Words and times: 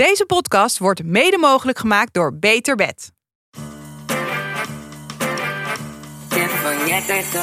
Deze 0.00 0.26
podcast 0.26 0.78
wordt 0.78 1.04
mede 1.04 1.38
mogelijk 1.38 1.78
gemaakt 1.78 2.14
door 2.14 2.38
Beter 2.38 2.76
Bed. 2.76 3.12
Tip 6.28 6.48
van 6.48 6.86
Jet 6.86 7.08
en 7.08 7.22
Co. 7.32 7.40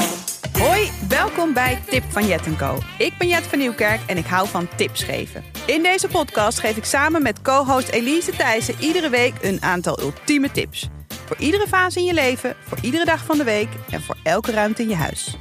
Hoi, 0.59 0.91
welkom 1.09 1.53
bij 1.53 1.81
Tip 1.89 2.03
van 2.09 2.27
Jet 2.27 2.57
Co. 2.57 2.77
Ik 2.97 3.13
ben 3.17 3.27
Jet 3.27 3.43
van 3.43 3.59
Nieuwkerk 3.59 3.99
en 4.07 4.17
ik 4.17 4.25
hou 4.25 4.47
van 4.47 4.67
tips 4.75 5.03
geven. 5.03 5.43
In 5.65 5.83
deze 5.83 6.07
podcast 6.07 6.59
geef 6.59 6.77
ik 6.77 6.85
samen 6.85 7.21
met 7.21 7.41
co-host 7.41 7.89
Elise 7.89 8.31
Thijssen 8.31 8.75
iedere 8.79 9.09
week 9.09 9.33
een 9.41 9.61
aantal 9.61 9.99
ultieme 10.01 10.51
tips. 10.51 10.87
Voor 11.25 11.37
iedere 11.37 11.67
fase 11.67 11.99
in 11.99 12.05
je 12.05 12.13
leven, 12.13 12.55
voor 12.67 12.77
iedere 12.81 13.05
dag 13.05 13.25
van 13.25 13.37
de 13.37 13.43
week 13.43 13.69
en 13.89 14.01
voor 14.01 14.17
elke 14.23 14.51
ruimte 14.51 14.81
in 14.81 14.89
je 14.89 14.95
huis. 14.95 15.37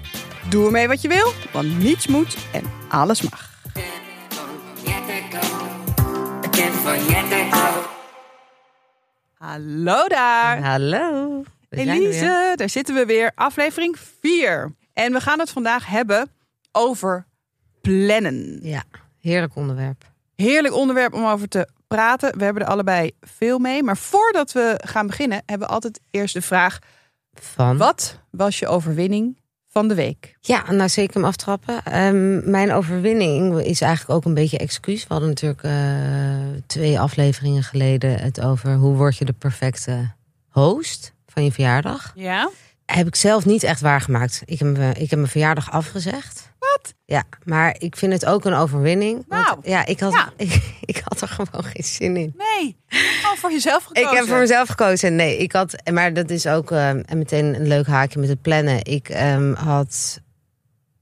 Doe 0.49 0.65
ermee 0.67 0.89
wat 0.89 1.03
je 1.03 1.09
wil, 1.09 1.33
want 1.53 1.79
niets 1.79 2.07
moet 2.07 2.37
en 2.53 2.63
alles 2.89 3.23
mag. 3.23 3.55
Van. 6.57 6.99
Hallo 9.35 10.09
daar! 10.09 10.63
Hallo. 10.63 11.43
Elise, 11.69 12.53
daar 12.55 12.69
zitten 12.69 12.95
we 12.95 13.07
weer. 13.07 13.33
Aflevering 13.35 13.97
4. 14.21 14.75
En 14.93 15.13
we 15.13 15.21
gaan 15.21 15.39
het 15.39 15.51
vandaag 15.51 15.87
hebben 15.87 16.31
over 16.73 17.27
plannen. 17.81 18.59
Ja, 18.63 18.85
heerlijk 19.21 19.57
onderwerp. 19.57 20.05
Heerlijk 20.35 20.75
onderwerp 20.75 21.15
om 21.15 21.27
over 21.27 21.49
te 21.49 21.69
praten. 21.87 22.39
We 22.39 22.45
hebben 22.45 22.63
er 22.63 22.69
allebei 22.69 23.11
veel 23.21 23.59
mee. 23.59 23.83
Maar 23.83 23.97
voordat 23.97 24.53
we 24.53 24.81
gaan 24.85 25.07
beginnen, 25.07 25.43
hebben 25.47 25.69
we 25.69 25.75
altijd 25.75 26.01
eerst 26.11 26.35
de 26.35 26.43
vraag: 26.43 26.79
Van? 27.33 27.77
wat 27.77 28.21
was 28.31 28.59
je 28.59 28.67
overwinning 28.67 29.39
van 29.77 29.89
de 29.89 29.95
week? 29.95 30.37
Ja, 30.41 30.73
nou 30.73 30.89
zeker 30.89 31.15
hem 31.15 31.25
aftrappen. 31.25 31.83
Ehm, 31.85 32.51
mijn 32.51 32.73
overwinning 32.73 33.61
is 33.61 33.81
eigenlijk 33.81 34.19
ook 34.19 34.25
een 34.25 34.35
beetje 34.35 34.59
excuus. 34.59 35.01
We 35.03 35.07
hadden 35.09 35.29
natuurlijk 35.29 35.63
eh, 35.63 35.73
twee 36.67 37.01
afleveringen 37.01 37.63
geleden 37.63 38.19
het 38.19 38.41
over 38.41 38.75
hoe 38.75 38.95
word 38.97 39.17
je 39.17 39.25
de 39.25 39.33
perfecte 39.33 40.11
host 40.49 41.13
van 41.27 41.45
je 41.45 41.53
verjaardag. 41.53 42.13
Ja. 42.15 42.51
Heb 42.87 43.07
ik 43.07 43.15
zelf 43.15 43.45
niet 43.45 43.63
echt 43.63 43.81
waargemaakt. 43.81 44.43
Ik 44.45 44.59
heb, 44.59 44.77
me- 44.77 44.93
ik 44.93 45.11
heb 45.11 45.19
mijn 45.19 45.31
verjaardag 45.31 45.71
afgezegd. 45.71 46.51
Wat? 46.83 46.95
Ja, 47.05 47.23
maar 47.45 47.77
ik 47.79 47.97
vind 47.97 48.13
het 48.13 48.27
ook 48.27 48.45
een 48.45 48.55
overwinning. 48.55 49.25
Want, 49.29 49.45
Nou, 49.47 49.59
ja, 49.63 49.87
ik 49.87 50.01
had, 50.01 50.13
ja. 50.13 50.33
Ik, 50.45 50.63
ik 50.85 51.03
had 51.05 51.21
er 51.21 51.29
gewoon 51.29 51.65
geen 51.65 51.85
zin 51.85 52.17
in. 52.17 52.35
Nee, 52.37 52.77
gewoon 52.89 53.37
voor 53.37 53.51
jezelf 53.53 53.85
gekozen. 53.85 54.11
Ik 54.11 54.17
heb 54.19 54.27
voor 54.27 54.39
mezelf 54.39 54.69
gekozen. 54.69 55.17
Nee, 55.17 55.37
ik 55.39 55.53
had, 55.53 55.75
maar 55.93 56.13
dat 56.15 56.31
is 56.31 56.47
ook 56.47 56.71
eh, 56.71 56.89
en 56.89 57.07
meteen 57.19 57.55
een 57.55 57.67
leuk 57.67 57.87
haakje 57.87 58.19
met 58.21 58.29
het 58.29 58.43
plannen. 58.43 58.85
Ik 58.85 59.09
ehm, 59.09 59.53
had 59.55 60.21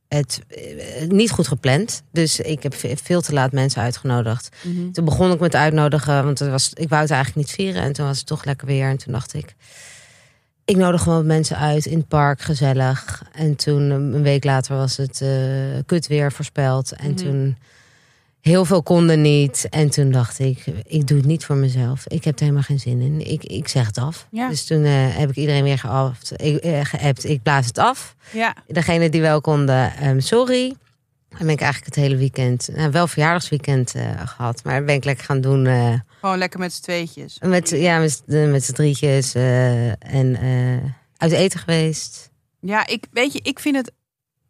het 0.08 0.40
eh, 0.48 1.08
niet 1.08 1.30
goed 1.30 1.48
gepland. 1.48 2.02
Dus 2.12 2.40
ik 2.40 2.62
heb 2.62 2.74
ve- 2.74 2.96
veel 3.02 3.20
te 3.20 3.32
laat 3.32 3.52
mensen 3.52 3.82
uitgenodigd. 3.82 4.48
Mhm. 4.62 4.90
Toen 4.90 5.04
begon 5.04 5.32
ik 5.32 5.40
met 5.40 5.54
uitnodigen, 5.54 6.24
want 6.24 6.38
het 6.38 6.50
was, 6.50 6.70
ik 6.74 6.88
wou 6.88 7.02
het 7.02 7.10
eigenlijk 7.10 7.46
niet 7.46 7.56
vieren. 7.56 7.82
En 7.82 7.92
toen 7.92 8.06
was 8.06 8.18
het 8.18 8.26
toch 8.26 8.44
lekker 8.44 8.66
weer. 8.66 8.88
En 8.88 8.96
toen 8.96 9.12
dacht 9.12 9.34
ik, 9.34 9.54
ik 10.64 10.76
nodig 10.76 11.02
gewoon 11.02 11.26
mensen 11.26 11.56
uit 11.58 11.86
in 11.86 11.98
het 11.98 12.08
park, 12.08 12.40
gezellig. 12.40 13.22
En 13.32 13.56
toen 13.56 13.90
eh, 13.90 13.96
een 13.96 14.22
week 14.22 14.44
later 14.44 14.76
was 14.76 14.96
het 14.96 15.20
eh 15.20 15.28
kut 15.86 16.06
weer 16.06 16.32
voorspeld. 16.32 16.92
En 16.92 17.06
Mhm. 17.10 17.16
toen 17.16 17.56
heel 18.40 18.64
veel 18.64 18.82
konden 18.82 19.20
niet. 19.20 19.66
En 19.70 19.90
toen 19.90 20.10
dacht 20.10 20.38
ik, 20.38 20.64
ik 20.86 21.06
doe 21.06 21.16
het 21.16 21.26
niet 21.26 21.44
voor 21.44 21.56
mezelf. 21.56 22.06
Ik 22.06 22.24
heb 22.24 22.34
er 22.34 22.40
helemaal 22.40 22.62
geen 22.62 22.80
zin 22.80 23.00
in. 23.00 23.30
Ik, 23.32 23.44
ik 23.44 23.68
zeg 23.68 23.86
het 23.86 23.98
af. 23.98 24.26
Ja. 24.30 24.48
Dus 24.48 24.64
toen 24.64 24.84
eh, 24.84 24.92
heb 25.16 25.30
ik 25.30 25.36
iedereen 25.36 25.62
weer 25.64 25.78
geaft, 25.78 26.32
ik, 26.42 26.64
geappt. 26.86 27.24
Ik 27.28 27.42
blaas 27.42 27.66
het 27.66 27.78
af. 27.78 28.14
Ja, 28.32 28.54
Degene 28.66 29.08
die 29.10 29.20
wel 29.20 29.40
konden, 29.40 29.92
ehm, 29.96 30.20
sorry. 30.20 30.74
En 31.38 31.38
ben 31.46 31.48
ik 31.54 31.60
eigenlijk 31.60 31.94
het 31.94 32.04
hele 32.04 32.16
weekend, 32.16 32.68
nou, 32.76 32.90
wel 32.90 33.06
verjaardagsweekend 33.06 33.94
eh, 33.94 34.04
gehad. 34.24 34.64
Maar 34.64 34.84
ben 34.84 34.94
ik 34.94 35.04
lekker 35.04 35.24
gaan 35.24 35.40
doen 35.40 35.66
gewoon 36.24 36.38
lekker 36.38 36.60
met 36.60 36.72
z'n 36.72 36.82
tweetjes. 36.82 37.38
met, 37.40 37.70
ja, 37.70 37.98
met, 37.98 38.22
eh, 38.26 38.50
met 38.50 38.64
z'n 38.64 38.72
drietjes. 38.72 39.34
eh, 39.34 39.88
en 39.88 40.36
eh, 40.40 40.90
uit 41.16 41.32
eten 41.32 41.58
geweest. 41.60 42.30
Ja, 42.60 42.86
ik 42.86 43.04
weet 43.12 43.32
je, 43.32 43.40
ik 43.42 43.58
vind 43.58 43.76
het, 43.76 43.92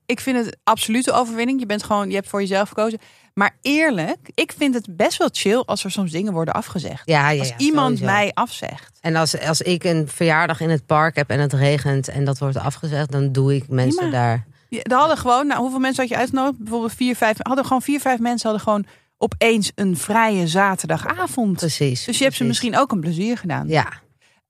ik 0.07 0.21
vind 0.21 0.45
het 0.45 0.57
absolute 0.65 1.13
overwinning. 1.13 1.61
Je 1.61 1.67
bent 1.67 1.83
gewoon, 1.83 2.09
je 2.09 2.15
hebt 2.15 2.29
voor 2.29 2.41
jezelf 2.41 2.69
gekozen. 2.69 2.99
Maar 3.35 3.57
eerlijk, 3.63 4.19
ik 4.35 4.53
vind 4.57 4.75
het 4.75 4.97
best 4.97 5.19
wel 5.19 5.29
chill 5.33 5.63
als 5.67 5.85
er 5.85 5.91
soms 5.91 6.11
dingen 6.11 6.33
worden 6.33 6.55
afgezegd. 6.55 7.03
Ja, 7.09 7.31
ja, 7.31 7.39
als 7.39 7.49
ja, 7.49 7.57
iemand 7.59 7.99
sowieso. 7.99 8.17
mij 8.19 8.31
afzegt. 8.35 8.99
En 9.01 9.17
als, 9.17 9.41
als 9.41 9.61
ik 9.63 9.85
een 9.85 10.09
verjaardag 10.09 10.61
in 10.61 10.71
het 10.71 10.87
park 10.87 11.17
heb 11.17 11.31
en 11.31 11.41
het 11.41 11.53
regent 11.53 12.09
en 12.09 12.25
dat 12.25 12.39
wordt 12.39 12.57
afgezegd, 12.57 13.13
dan 13.13 13.33
doe 13.33 13.55
ik 13.55 13.69
mensen 13.69 14.11
daar. 14.11 14.47
Ja, 14.69 14.83
Er 14.83 14.97
hadden 14.97 15.17
gewoon, 15.17 15.47
nou, 15.47 15.61
hoeveel 15.61 15.79
mensen 15.79 16.03
had 16.03 16.11
je 16.13 16.19
uitgenodigd? 16.19 16.59
Bijvoorbeeld 16.59 16.93
vier, 16.95 17.17
vijf. 17.17 17.37
Hadden 17.39 17.65
gewoon 17.65 17.83
vier, 17.83 18.01
vijf 18.01 18.19
mensen 18.19 18.49
hadden 18.51 18.67
gewoon 18.67 18.87
opeens 19.19 19.73
een 19.75 19.97
vrije 19.97 20.47
zaterdagavond. 20.47 21.57
Precies. 21.57 22.05
Dus 22.05 22.19
je 22.19 22.25
hebt 22.25 22.37
ze 22.37 22.45
precies. 22.45 22.47
misschien 22.63 22.79
ook 22.83 22.93
een 22.93 23.01
plezier 23.01 23.39
gedaan. 23.39 23.69
Ja. 23.69 23.87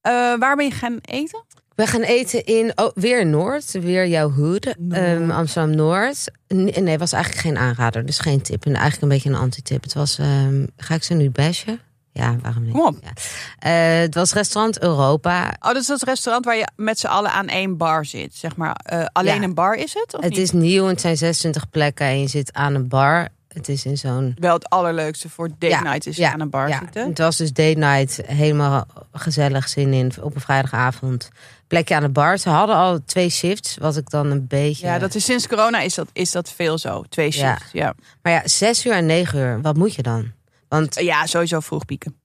Eh, 0.01 0.13
waar 0.39 0.57
ben 0.57 0.65
je 0.65 0.71
gaan 0.73 0.99
eten? 1.01 1.45
We 1.75 1.87
gaan 1.87 2.01
eten 2.03 2.45
in, 2.45 2.73
oh, 2.75 2.91
weer 2.95 3.21
in 3.21 3.31
Noord, 3.31 3.71
weer 3.73 4.07
jouw 4.07 4.31
hoed, 4.31 4.75
Noord. 4.79 5.01
ehm, 5.01 5.31
Amsterdam 5.31 5.77
Noord. 5.77 6.31
Nee, 6.49 6.81
nee, 6.81 6.99
was 6.99 7.13
eigenlijk 7.13 7.43
geen 7.43 7.57
aanrader, 7.59 8.07
dus 8.07 8.19
geen 8.19 8.43
tip. 8.43 8.65
En 8.67 8.73
eigenlijk 8.73 9.03
een 9.03 9.09
beetje 9.09 9.29
een 9.29 9.35
antitip. 9.35 9.83
Het 9.83 9.95
was, 9.95 10.19
ehm, 10.19 10.67
ga 10.77 10.95
ik 10.95 11.03
ze 11.03 11.15
nu 11.15 11.31
bashen? 11.31 11.81
Ja, 12.13 12.37
waarom 12.43 12.63
niet? 12.65 12.73
Kom 12.73 12.87
op. 12.87 12.97
Ja. 13.03 13.13
Eh, 13.59 14.01
het 14.01 14.15
was 14.15 14.33
restaurant 14.33 14.83
Europa. 14.83 15.49
Oh, 15.61 15.69
dat 15.73 15.77
is 15.77 15.87
dat 15.87 16.03
restaurant 16.03 16.45
waar 16.45 16.57
je 16.57 16.69
met 16.77 16.99
z'n 16.99 17.07
allen 17.07 17.31
aan 17.31 17.49
één 17.49 17.77
bar 17.77 18.05
zit. 18.05 18.35
Zeg 18.35 18.57
maar, 18.57 18.75
eh, 18.85 19.05
alleen 19.13 19.35
Ja. 19.41 19.43
een 19.43 19.55
bar 19.55 19.75
is 19.75 19.95
het? 19.95 20.15
Of 20.15 20.21
Het 20.23 20.31
niet? 20.31 20.39
is 20.39 20.51
nieuw, 20.51 20.87
het 20.87 21.01
zijn 21.01 21.17
26 21.17 21.71
plekken 21.71 22.07
en 22.07 22.21
je 22.21 22.29
zit 22.29 22.53
aan 22.53 22.75
een 22.75 22.89
bar. 22.89 23.29
Het 23.55 23.69
is 23.69 23.85
in 23.85 23.99
zo'n... 23.99 24.37
wel 24.39 24.55
het 24.55 24.69
allerleukste 24.69 25.29
voor 25.29 25.49
date 25.49 25.67
Ja, 25.67 25.83
night 25.83 26.07
is 26.07 26.17
ja, 26.17 26.33
aan 26.33 26.41
een 26.41 26.51
bar 26.51 26.69
ja. 26.69 26.79
zitten. 26.79 27.09
Het 27.09 27.19
was 27.19 27.37
dus 27.37 27.53
date 27.53 27.79
night, 27.79 28.21
helemaal 28.27 28.87
gezellig 29.13 29.69
zin 29.69 29.93
in 29.93 30.13
op 30.21 30.35
een 30.35 30.41
vrijdagavond. 30.41 31.31
Plekje 31.67 31.95
aan 31.95 32.03
de 32.03 32.09
bar. 32.09 32.39
Ze 32.39 32.49
hadden 32.49 32.77
al 32.77 33.01
twee 33.05 33.29
shifts, 33.31 33.77
wat 33.77 33.97
ik 33.97 34.11
dan 34.11 34.31
een 34.31 34.47
beetje... 34.47 34.87
Ja, 34.87 34.99
dat 34.99 35.15
is 35.15 35.25
sinds 35.25 35.47
corona 35.47 35.81
is 35.81 35.95
dat, 35.95 36.09
is 36.13 36.31
dat 36.31 36.51
veel 36.51 36.79
zo. 36.79 37.05
Twee 37.09 37.31
shifts. 37.31 37.73
Ja. 37.73 37.95
Maar 38.23 38.33
ja, 38.33 38.43
zes 38.45 38.87
uur 38.87 38.93
en 38.93 39.07
negen 39.07 39.39
uur, 39.39 39.61
wat 39.61 39.77
moet 39.77 39.95
je 39.95 40.03
dan? 40.03 40.33
Want 40.69 41.01
ja, 41.01 41.27
sowieso 41.27 41.61
vroeg 41.61 41.85
pieken. 41.85 42.17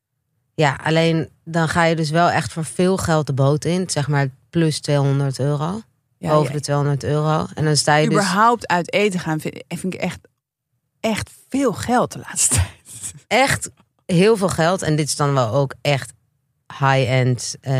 Ja, 0.56 0.80
alleen 0.84 1.30
dan 1.44 1.68
ga 1.68 1.84
je 1.84 1.96
dus 1.96 2.10
wel 2.10 2.30
echt 2.30 2.54
voor 2.54 2.66
veel 2.66 2.98
geld 2.98 3.28
de 3.28 3.34
boot 3.34 3.66
in. 3.66 3.90
Zeg 3.90 4.08
maar 4.08 4.28
plus 4.50 4.80
200 4.80 5.40
euro. 5.40 5.82
Ja, 6.18 6.40
ja. 6.40 6.52
de 6.52 6.60
200 6.60 7.04
euro. 7.04 7.46
En 7.54 7.64
dan 7.64 7.76
sta 7.76 7.96
je 7.96 8.10
dus... 8.10 8.18
Überhaupt 8.18 8.68
uit 8.68 8.94
eten 8.94 9.20
gaan 9.20 9.40
vind, 9.40 9.64
vind 9.68 9.94
ik 9.94 10.00
echt, 10.00 10.20
echt 11.00 11.30
veel 11.50 11.74
geld 11.74 12.12
de 12.12 12.20
laatste 12.20 12.56
tijd. 12.56 12.68
echt 13.28 13.70
heel 14.06 14.38
veel 14.38 14.50
geld. 14.50 14.82
En 14.82 14.96
dit 14.96 15.08
is 15.08 15.16
dan 15.16 15.34
wel 15.34 15.54
ook 15.54 15.74
echt 15.82 16.14
high-end. 16.80 17.56
eh, 17.62 17.74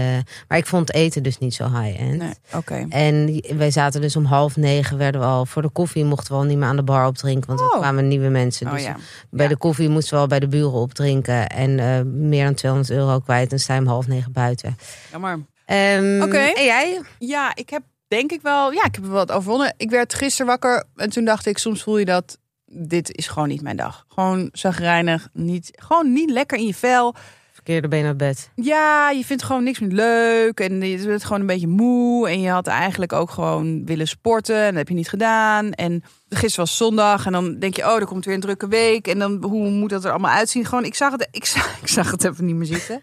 maar 0.48 0.58
ik 0.58 0.66
vond 0.66 0.94
eten 0.94 1.24
dus 1.24 1.38
niet 1.38 1.54
zo 1.54 1.64
high-end. 1.80 2.18
Nee, 2.18 2.34
oké. 2.54 2.86
En 2.90 3.42
wij 3.58 3.72
zaten 3.72 4.02
dus 4.02 4.16
om 4.16 4.26
half 4.26 4.56
negen 4.58 4.98
werden 4.98 5.22
we 5.22 5.28
al... 5.28 5.46
Voor 5.46 5.62
de 5.62 5.70
koffie 5.70 6.06
mochten 6.06 6.34
we 6.34 6.40
al 6.40 6.46
niet 6.46 6.58
meer 6.58 6.68
aan 6.68 6.76
de 6.76 6.84
bar 6.84 7.08
opdrinken. 7.08 7.48
Want 7.48 7.60
er 7.60 7.66
Oh. 7.66 7.78
kwamen 7.78 8.08
nieuwe 8.08 8.30
mensen. 8.30 8.68
Oh 8.68 8.74
Dus 8.74 8.84
ja. 8.84 8.96
bij 9.30 9.44
Ja. 9.46 9.52
de 9.52 9.58
koffie 9.58 9.90
moesten 9.90 10.14
we 10.16 10.20
al 10.22 10.28
bij 10.28 10.40
de 10.40 10.48
buren 10.48 10.72
opdrinken. 10.72 11.48
En 11.50 11.80
eh, 11.80 12.02
meer 12.06 12.44
dan 12.46 12.54
200 12.54 12.92
euro 12.94 13.20
kwijt. 13.20 13.52
En 13.52 13.60
sta 13.60 13.74
je 13.74 13.80
om 13.80 13.88
half 13.88 14.08
negen 14.08 14.32
buiten. 14.32 14.78
Jammer. 15.12 15.46
Ehm, 15.66 16.22
Oké. 16.22 16.38
En 16.38 16.64
jij? 16.64 17.02
Ja, 17.20 17.56
ik 17.56 17.70
heb 17.70 17.82
denk 18.08 18.32
ik 18.32 18.42
wel, 18.42 18.72
ja, 18.72 18.84
ik 18.86 18.96
heb 18.96 19.04
er 19.04 19.10
wat 19.10 19.32
overwonnen. 19.32 19.74
Ik 19.78 19.90
werd 19.90 20.14
gisteren 20.14 20.48
wakker 20.48 20.84
en 20.96 21.10
toen 21.10 21.26
dacht 21.26 21.46
ik, 21.46 21.58
soms 21.58 21.84
voel 21.84 21.98
je 21.98 22.06
dat 22.06 22.38
dit 22.72 23.16
is 23.18 23.28
gewoon 23.28 23.48
niet 23.48 23.62
mijn 23.62 23.78
dag. 23.78 24.06
Gewoon 24.08 24.50
zagrijnig, 24.52 25.30
niet, 25.34 25.72
gewoon 25.76 26.14
niet 26.14 26.30
lekker 26.30 26.58
in 26.58 26.66
je 26.66 26.74
vel. 26.74 27.16
Verkeerde 27.52 27.88
been 27.88 28.06
uit 28.06 28.18
bed. 28.18 28.52
Ja, 28.56 29.10
je 29.10 29.26
vindt 29.26 29.44
gewoon 29.44 29.64
niks 29.64 29.80
meer 29.80 29.92
leuk 29.92 30.60
en 30.60 30.82
je 30.82 31.06
bent 31.06 31.24
gewoon 31.24 31.40
een 31.40 31.48
beetje 31.48 31.68
moe. 31.68 32.30
En 32.30 32.42
je 32.42 32.50
had 32.50 32.68
eigenlijk 32.68 33.14
ook 33.14 33.30
gewoon 33.30 33.86
willen 33.86 34.08
sporten 34.08 34.58
en 34.58 34.68
dat 34.68 34.76
heb 34.76 34.88
je 34.88 34.94
niet 34.94 35.10
gedaan. 35.10 35.72
En 35.72 36.04
gisteren 36.30 36.66
was 36.66 36.78
zondag 36.78 37.26
en 37.26 37.32
dan 37.32 37.60
denk 37.60 37.76
je, 37.76 37.86
oh, 37.86 37.96
er 37.96 38.06
komt 38.06 38.26
weer 38.26 38.34
een 38.34 38.42
drukke 38.42 38.68
week. 38.68 39.08
En 39.08 39.20
dan, 39.20 39.44
hoe 39.44 39.70
moet 39.70 39.90
dat 39.90 40.04
er 40.04 40.12
allemaal 40.12 40.36
uitzien? 40.36 40.66
Gewoon, 40.66 40.84
ik 40.84 40.96
zag 40.96 41.12
het, 41.12 41.28
ik 41.32 41.46
zag, 41.56 41.82
ik 41.82 41.88
zag 41.88 42.12
het 42.12 42.24
even 42.24 42.46
niet 42.46 42.56
meer 42.56 42.66
zitten. 42.66 43.02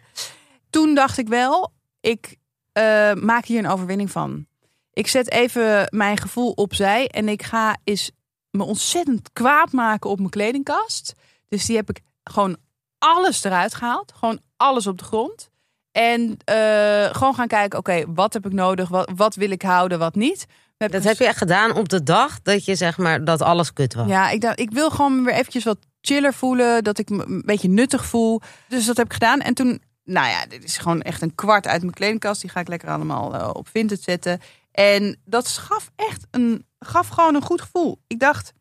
Toen 0.70 0.94
dacht 0.94 1.18
ik 1.18 1.28
wel, 1.28 1.72
ik 2.00 2.36
eh, 2.72 3.12
maak 3.14 3.44
hier 3.44 3.58
een 3.58 3.70
overwinning 3.70 4.10
van. 4.10 4.46
Ik 4.92 5.06
zet 5.06 5.30
even 5.30 5.88
mijn 5.90 6.16
gevoel 6.16 6.50
opzij 6.50 7.08
en 7.08 7.28
ik 7.28 7.42
ga 7.42 7.76
eens 7.84 8.10
me 8.56 8.64
ontzettend 8.64 9.32
kwaad 9.32 9.72
maken 9.72 10.10
op 10.10 10.18
mijn 10.18 10.30
kledingkast. 10.30 11.14
Dus 11.48 11.66
die 11.66 11.76
heb 11.76 11.90
ik 11.90 12.00
gewoon 12.24 12.56
alles 12.98 13.44
eruit 13.44 13.74
gehaald. 13.74 14.12
Gewoon 14.12 14.40
alles 14.56 14.86
op 14.86 14.98
de 14.98 15.04
grond. 15.04 15.50
En 15.92 16.36
eh, 16.44 17.14
gewoon 17.14 17.34
gaan 17.34 17.46
kijken, 17.46 17.78
oké, 17.78 18.04
wat 18.06 18.32
heb 18.32 18.46
ik 18.46 18.52
nodig? 18.52 18.88
Wat, 18.88 19.10
wat 19.16 19.34
wil 19.34 19.50
ik 19.50 19.62
houden, 19.62 19.98
wat 19.98 20.14
niet? 20.14 20.46
Dat 20.76 21.04
heb 21.04 21.18
je 21.18 21.26
echt 21.26 21.38
gedaan 21.38 21.74
op 21.74 21.88
de 21.88 22.02
dag 22.02 22.42
dat 22.42 22.64
je 22.64 22.74
zeg 22.74 22.98
maar 22.98 23.24
dat 23.24 23.42
alles 23.42 23.72
kut 23.72 23.94
was. 23.94 24.08
Ja, 24.08 24.30
ik, 24.30 24.40
dacht, 24.40 24.60
ik 24.60 24.70
wil 24.70 24.90
gewoon 24.90 25.24
weer 25.24 25.34
eventjes 25.34 25.64
wat 25.64 25.78
chiller 26.00 26.34
voelen. 26.34 26.84
Dat 26.84 26.98
ik 26.98 27.08
me 27.08 27.26
een 27.26 27.42
beetje 27.44 27.68
nuttig 27.68 28.06
voel. 28.06 28.40
Dus 28.68 28.86
dat 28.86 28.96
heb 28.96 29.06
ik 29.06 29.12
gedaan. 29.12 29.40
En 29.40 29.54
toen, 29.54 29.82
nou 30.04 30.28
ja, 30.28 30.46
dit 30.46 30.64
is 30.64 30.76
gewoon 30.76 31.02
echt 31.02 31.22
een 31.22 31.34
kwart 31.34 31.66
uit 31.66 31.80
mijn 31.80 31.94
kledingkast. 31.94 32.40
Die 32.40 32.50
ga 32.50 32.60
ik 32.60 32.68
lekker 32.68 32.88
allemaal 32.88 33.34
eh, 33.34 33.50
op 33.52 33.68
Vinted 33.68 34.02
zetten. 34.02 34.40
En 34.72 35.20
dat 35.24 35.48
gaf 35.48 35.90
echt 35.96 36.26
een, 36.30 36.66
gaf 36.86 37.08
gewoon 37.08 37.34
een 37.34 37.42
goed 37.42 37.60
gevoel. 37.60 37.98
Ik 38.06 38.20
dacht, 38.20 38.52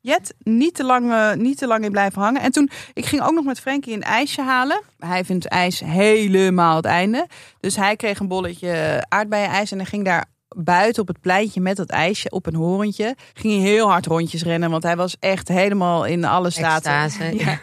Jet, 0.00 0.34
niet 0.38 0.74
te, 0.74 0.84
lang, 0.84 1.12
eh, 1.12 1.32
niet 1.32 1.58
te 1.58 1.66
lang 1.66 1.84
in 1.84 1.90
blijven 1.90 2.22
hangen. 2.22 2.40
En 2.42 2.52
toen, 2.52 2.70
ik 2.92 3.06
ging 3.06 3.22
ook 3.22 3.32
nog 3.34 3.44
met 3.44 3.60
Frankie 3.60 3.94
een 3.94 4.02
ijsje 4.02 4.42
halen. 4.42 4.80
Hij 4.98 5.24
vindt 5.24 5.46
ijs 5.46 5.80
helemaal 5.80 6.76
het 6.76 6.84
einde. 6.84 7.26
Dus 7.60 7.76
hij 7.76 7.96
kreeg 7.96 8.18
een 8.18 8.28
bolletje 8.28 9.04
aardbeienijs 9.08 9.72
en 9.72 9.76
hij 9.78 9.86
ging 9.86 10.04
daar 10.04 10.24
buiten 10.56 11.02
op 11.02 11.08
het 11.08 11.20
pleintje 11.20 11.60
met 11.60 11.76
dat 11.76 11.90
ijsje 11.90 12.30
op 12.30 12.46
een 12.46 12.54
horentje. 12.54 13.16
Ging 13.34 13.54
hij 13.54 13.62
heel 13.62 13.88
hard 13.90 14.06
rondjes 14.06 14.42
rennen, 14.42 14.70
want 14.70 14.82
hij 14.82 14.96
was 14.96 15.16
echt 15.20 15.48
helemaal 15.48 16.04
in 16.04 16.24
alle 16.24 16.50
staten. 16.50 16.92
Extase, 16.92 17.36
Ja. 17.44 17.58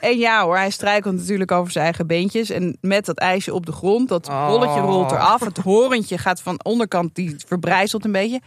En 0.00 0.18
ja 0.18 0.42
hoor, 0.44 0.56
hij 0.56 0.70
struikelt 0.70 1.14
natuurlijk 1.16 1.50
over 1.52 1.72
zijn 1.72 1.84
eigen 1.84 2.06
beentjes. 2.06 2.50
En 2.50 2.76
met 2.80 3.04
dat 3.04 3.18
ijsje 3.18 3.54
op 3.54 3.66
de 3.66 3.72
grond, 3.72 4.08
dat 4.08 4.28
Oh. 4.28 4.46
bolletje 4.46 4.80
rolt 4.80 5.10
eraf. 5.10 5.40
Het 5.40 5.58
horentje 5.58 6.18
gaat 6.18 6.40
van 6.42 6.54
de 6.56 6.62
onderkant, 6.64 7.14
die 7.14 7.34
verbrijzelt 7.46 8.04
een 8.04 8.12
beetje. 8.12 8.40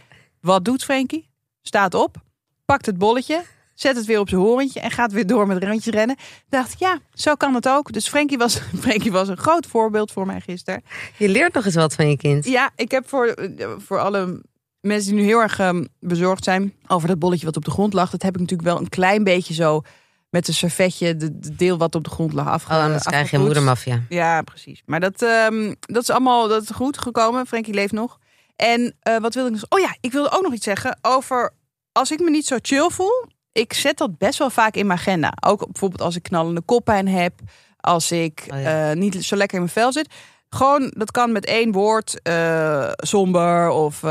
Wat 0.46 0.64
doet 0.64 0.84
Frankie? 0.84 1.28
Staat 1.62 1.94
op, 1.94 2.16
pakt 2.64 2.86
het 2.86 2.98
bolletje, 2.98 3.42
zet 3.74 3.96
het 3.96 4.04
weer 4.06 4.18
op 4.20 4.28
zijn 4.28 4.40
horentje 4.40 4.80
en 4.80 4.90
gaat 4.90 5.12
weer 5.12 5.26
door 5.26 5.46
met 5.46 5.64
rondjes 5.64 5.94
rennen. 5.94 6.16
Dacht, 6.48 6.78
ja, 6.78 6.98
zo 7.14 7.34
kan 7.34 7.54
het 7.54 7.68
ook. 7.68 7.92
Dus 7.92 8.08
Frankie 8.08 8.38
was, 8.38 8.60
Frankie 8.84 9.12
was 9.12 9.28
een 9.28 9.36
groot 9.36 9.66
voorbeeld 9.66 10.12
voor 10.12 10.26
mij 10.26 10.40
gisteren. 10.40 10.82
Je 11.16 11.28
leert 11.28 11.54
nog 11.54 11.64
eens 11.64 11.74
wat 11.74 11.94
van 11.94 12.10
je 12.10 12.16
kind. 12.16 12.44
Ja, 12.44 12.70
ik 12.76 12.90
heb 12.90 13.08
voor, 13.08 13.34
voor 13.78 13.98
alle 14.00 14.42
mensen 14.80 15.12
die 15.12 15.20
nu 15.20 15.26
heel 15.26 15.40
erg 15.40 15.58
ehm, 15.58 15.84
bezorgd 16.00 16.44
zijn 16.44 16.74
over 16.86 17.08
dat 17.08 17.18
bolletje 17.18 17.46
wat 17.46 17.56
op 17.56 17.64
de 17.64 17.70
grond 17.70 17.92
lag. 17.92 18.10
Dat 18.10 18.22
heb 18.22 18.34
ik 18.34 18.40
natuurlijk 18.40 18.68
wel 18.68 18.78
een 18.78 18.88
klein 18.88 19.24
beetje 19.24 19.54
zo 19.54 19.82
met 20.30 20.48
een 20.48 20.54
servetje, 20.54 21.16
de, 21.16 21.38
de 21.38 21.54
deel 21.54 21.78
wat 21.78 21.94
op 21.94 22.04
de 22.04 22.10
grond 22.10 22.32
lag 22.32 22.46
afge, 22.48 22.72
Oh, 22.72 22.82
anders 22.82 23.02
krijg 23.02 23.30
je 23.30 23.36
afgepoetst. 23.36 23.46
moedermafia. 23.46 24.02
Ja, 24.08 24.42
precies. 24.42 24.82
Maar 24.84 25.00
dat, 25.00 25.22
ehm, 25.22 25.74
dat 25.80 26.02
is 26.02 26.10
allemaal 26.10 26.48
dat 26.48 26.62
is 26.62 26.70
goed 26.70 26.98
gekomen. 26.98 27.46
Frankie 27.46 27.74
leeft 27.74 27.92
nog. 27.92 28.18
En 28.56 28.96
eh, 29.00 29.16
wat 29.16 29.34
wilde 29.34 29.48
ik 29.54 29.60
nog? 29.60 29.64
Oh 29.68 29.78
ja, 29.88 29.96
ik 30.00 30.12
wilde 30.12 30.30
ook 30.30 30.42
nog 30.42 30.52
iets 30.52 30.64
zeggen 30.64 30.98
over 31.02 31.52
als 31.92 32.10
ik 32.10 32.20
me 32.20 32.30
niet 32.30 32.46
zo 32.46 32.56
chill 32.62 32.88
voel. 32.90 33.24
Ik 33.52 33.72
zet 33.72 33.98
dat 33.98 34.18
best 34.18 34.38
wel 34.38 34.50
vaak 34.50 34.74
in 34.74 34.86
mijn 34.86 34.98
agenda. 34.98 35.32
Ook 35.46 35.64
bijvoorbeeld 35.64 36.02
als 36.02 36.16
ik 36.16 36.22
knallende 36.22 36.60
koppijn 36.60 37.08
heb. 37.08 37.32
Als 37.80 38.10
ik 38.12 38.44
Oh 38.52 38.60
ja. 38.60 38.90
eh, 38.90 38.96
niet 38.96 39.24
zo 39.24 39.36
lekker 39.36 39.56
in 39.58 39.62
mijn 39.62 39.74
vel 39.74 39.92
zit. 39.92 40.08
Gewoon, 40.48 40.92
dat 40.96 41.10
kan 41.10 41.32
met 41.32 41.44
één 41.46 41.72
woord. 41.72 42.20
eh, 42.22 42.90
somber 42.96 43.68
of 43.68 44.02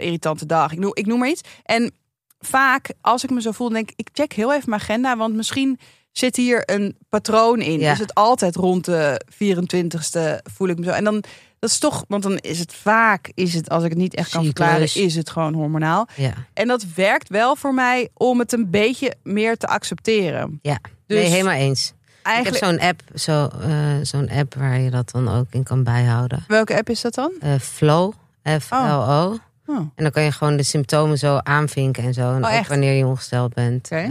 irritante 0.00 0.46
dag. 0.46 0.72
Ik 0.72 0.78
noem, 0.78 0.90
ik 0.94 1.06
noem 1.06 1.18
maar 1.18 1.28
iets. 1.28 1.42
En 1.64 1.94
vaak, 2.38 2.92
als 3.00 3.24
ik 3.24 3.30
me 3.30 3.40
zo 3.40 3.52
voel, 3.52 3.68
denk 3.68 3.90
ik, 3.90 3.94
ik 3.96 4.08
check 4.12 4.32
heel 4.32 4.52
even 4.52 4.70
mijn 4.70 4.80
agenda. 4.82 5.16
Want 5.16 5.34
misschien 5.34 5.78
zit 6.12 6.36
hier 6.36 6.62
een 6.70 6.96
patroon 7.08 7.60
in. 7.60 7.78
Ja. 7.80 7.92
Is 7.92 7.98
het 7.98 8.14
altijd 8.14 8.56
rond 8.56 8.84
de 8.84 9.20
24ste 9.34 10.50
voel 10.54 10.68
ik 10.68 10.78
me 10.78 10.84
zo. 10.84 10.90
En 10.90 11.04
dan, 11.04 11.22
dat 11.66 11.74
is 11.74 11.78
toch, 11.90 12.04
want 12.08 12.22
dan 12.22 12.36
is 12.36 12.58
het 12.58 12.74
vaak, 12.74 13.30
is 13.34 13.54
het, 13.54 13.68
als 13.70 13.82
ik 13.84 13.90
het 13.90 13.98
niet 13.98 14.14
echt 14.14 14.30
kan 14.30 14.44
Cyclus. 14.44 14.66
verklaren, 14.68 15.04
is 15.06 15.14
het 15.14 15.30
gewoon 15.30 15.54
hormonaal. 15.54 16.06
Ja, 16.14 16.32
En 16.54 16.68
dat 16.68 16.84
werkt 16.94 17.28
wel 17.28 17.56
voor 17.56 17.74
mij 17.74 18.08
om 18.14 18.38
het 18.38 18.52
een 18.52 18.70
beetje 18.70 19.14
meer 19.22 19.56
te 19.56 19.66
accepteren. 19.66 20.58
ja. 20.62 20.78
Dus 21.06 21.18
nee, 21.18 21.28
helemaal 21.30 21.54
eens. 21.54 21.92
eigenlijk, 22.22 22.56
Ik 22.56 22.62
heb 22.62 22.70
zo'n 22.80 22.88
app, 22.88 23.02
zo, 23.14 23.46
eh, 23.60 23.70
zo'n 24.02 24.30
app 24.30 24.54
waar 24.54 24.78
je 24.80 24.90
dat 24.90 25.10
dan 25.10 25.28
ook 25.28 25.46
in 25.50 25.62
kan 25.62 25.82
bijhouden. 25.82 26.44
welke 26.48 26.76
app 26.76 26.88
is 26.90 27.00
dat 27.00 27.14
dan? 27.14 27.32
Eh, 27.40 27.54
Flow, 27.60 28.12
F-L-O. 28.60 29.38
Oh, 29.66 29.76
En 29.76 29.90
dan 29.94 30.10
kan 30.10 30.22
je 30.22 30.32
gewoon 30.32 30.56
de 30.56 30.62
symptomen 30.62 31.18
zo 31.18 31.36
aanvinken 31.36 32.02
en 32.04 32.14
zo. 32.14 32.20
En 32.34 32.44
Oh, 32.44 32.50
ook 32.50 32.56
echt? 32.56 32.68
wanneer 32.68 32.92
je 32.92 33.06
ongesteld 33.06 33.54
bent. 33.54 33.84
Oké. 33.84 33.96
Eh, 33.96 34.10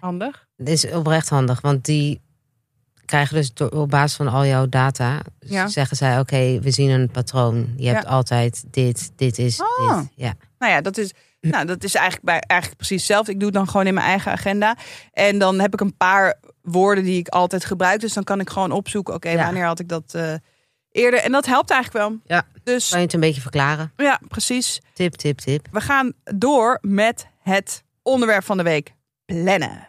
handig. 0.00 0.46
Het 0.56 0.68
is 0.68 0.90
oprecht 0.90 1.28
handig, 1.28 1.60
want 1.60 1.84
die 1.84 2.20
krijgen 3.12 3.36
dus 3.36 3.54
door, 3.54 3.68
op 3.68 3.90
basis 3.90 4.16
van 4.16 4.28
al 4.28 4.46
jouw 4.46 4.66
data... 4.68 5.20
Ja. 5.40 5.68
zeggen 5.68 5.96
zij, 5.96 6.18
oké, 6.18 6.60
we 6.60 6.70
zien 6.70 6.90
een 6.90 7.10
patroon. 7.10 7.72
Je 7.76 7.88
hebt 7.88 8.02
Ja. 8.04 8.08
altijd 8.10 8.64
dit, 8.70 9.10
dit 9.16 9.38
is 9.38 9.60
Ah. 9.60 9.98
dit. 9.98 10.08
Ja. 10.14 10.32
Nou 10.58 10.72
ja, 10.72 10.80
dat 10.80 10.96
is, 10.96 11.12
nou, 11.40 11.66
dat 11.66 11.84
is 11.84 11.94
eigenlijk, 11.94 12.24
bij, 12.24 12.40
eigenlijk 12.40 12.80
precies 12.80 12.96
hetzelfde. 13.02 13.32
Ik 13.32 13.38
doe 13.38 13.48
het 13.48 13.56
dan 13.56 13.68
gewoon 13.68 13.86
in 13.86 13.94
mijn 13.94 14.06
eigen 14.06 14.32
agenda. 14.32 14.76
En 15.12 15.38
dan 15.38 15.60
heb 15.60 15.72
ik 15.72 15.80
een 15.80 15.96
paar 15.96 16.34
woorden 16.62 17.04
die 17.04 17.18
ik 17.18 17.28
altijd 17.28 17.64
gebruik. 17.64 18.00
Dus 18.00 18.12
dan 18.12 18.24
kan 18.24 18.40
ik 18.40 18.50
gewoon 18.50 18.70
opzoeken, 18.70 19.14
oké, 19.14 19.30
Ja. 19.30 19.44
wanneer 19.44 19.64
had 19.64 19.78
ik 19.80 19.88
dat 19.88 20.14
eh, 20.14 20.34
eerder? 20.90 21.20
En 21.20 21.32
dat 21.32 21.46
helpt 21.46 21.70
eigenlijk 21.70 22.08
wel. 22.08 22.18
Ja. 22.26 22.44
Dus 22.64 22.88
Kan 22.88 22.98
je 22.98 23.04
het 23.04 23.14
een 23.14 23.20
beetje 23.20 23.40
verklaren? 23.40 23.92
ja, 23.96 24.20
precies. 24.28 24.80
Tip, 24.94 25.14
tip, 25.14 25.38
tip. 25.38 25.66
We 25.70 25.80
gaan 25.80 26.12
door 26.24 26.78
met 26.80 27.26
het 27.42 27.82
onderwerp 28.02 28.44
van 28.44 28.56
de 28.56 28.62
week. 28.62 28.92
Plannen. 29.24 29.88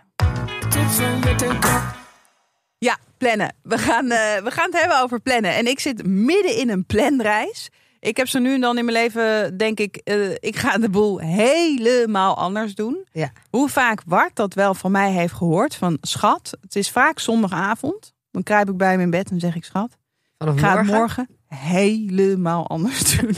Ja, 2.77 2.97
plannen. 3.23 3.55
We 3.61 3.77
gaan, 3.77 4.11
eh, 4.11 4.43
we 4.43 4.51
gaan 4.51 4.65
het 4.71 4.79
hebben 4.79 5.01
over 5.01 5.19
plannen. 5.19 5.55
En 5.55 5.67
ik 5.67 5.79
zit 5.79 6.05
midden 6.05 6.57
in 6.57 6.69
een 6.69 6.85
planreis. 6.85 7.69
Ik 7.99 8.17
heb 8.17 8.27
zo 8.27 8.39
nu 8.39 8.53
en 8.53 8.61
dan 8.61 8.77
in 8.77 8.85
mijn 8.85 8.97
leven, 8.97 9.57
denk 9.57 9.79
ik, 9.79 9.95
eh, 9.95 10.31
ik 10.31 10.55
ga 10.55 10.77
de 10.77 10.89
boel 10.89 11.19
helemaal 11.19 12.37
anders 12.37 12.75
doen. 12.75 13.05
Ja. 13.11 13.31
Hoe 13.49 13.69
vaak 13.69 14.01
Wart 14.05 14.35
dat 14.35 14.53
wel 14.53 14.73
van 14.73 14.91
mij 14.91 15.11
heeft 15.11 15.33
gehoord. 15.33 15.75
Van 15.75 15.97
schat, 16.01 16.57
het 16.61 16.75
is 16.75 16.89
vaak 16.89 17.19
zondagavond. 17.19 18.13
Dan 18.31 18.43
kruip 18.43 18.69
ik 18.69 18.77
bij 18.77 18.91
hem 18.91 18.99
in 18.99 19.09
bed 19.09 19.29
en 19.29 19.39
zeg 19.39 19.55
ik 19.55 19.63
schat. 19.63 19.97
Vanaf 20.37 20.53
Ik 20.53 20.59
ga 20.59 20.77
het 20.77 20.87
morgen 20.87 21.27
helemaal 21.47 22.67
anders 22.67 23.11
doen. 23.17 23.35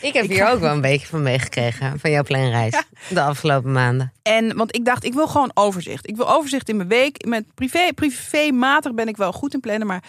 Ik 0.00 0.12
heb 0.12 0.24
Ik 0.24 0.30
hier 0.30 0.38
ga- 0.38 0.50
ook 0.52 0.60
wel 0.60 0.72
een 0.72 0.80
beetje 0.80 1.06
van 1.06 1.22
meegekregen. 1.22 1.98
Van 2.00 2.10
jouw 2.10 2.22
planreis. 2.22 2.82
De 3.08 3.20
afgelopen 3.20 3.72
maanden. 3.72 4.12
En 4.22 4.56
want 4.56 4.76
ik 4.76 4.84
dacht, 4.84 5.04
ik 5.04 5.14
wil 5.14 5.28
gewoon 5.28 5.50
overzicht. 5.54 6.08
Ik 6.08 6.16
wil 6.16 6.30
overzicht 6.34 6.68
in 6.68 6.76
mijn 6.76 6.88
week. 6.88 7.24
Met 7.26 7.54
privé, 7.54 7.92
privématig 7.94 8.94
ben 8.94 9.08
ik 9.08 9.16
wel 9.16 9.32
goed 9.32 9.54
in 9.54 9.60
plannen, 9.60 9.86
maar 9.86 10.02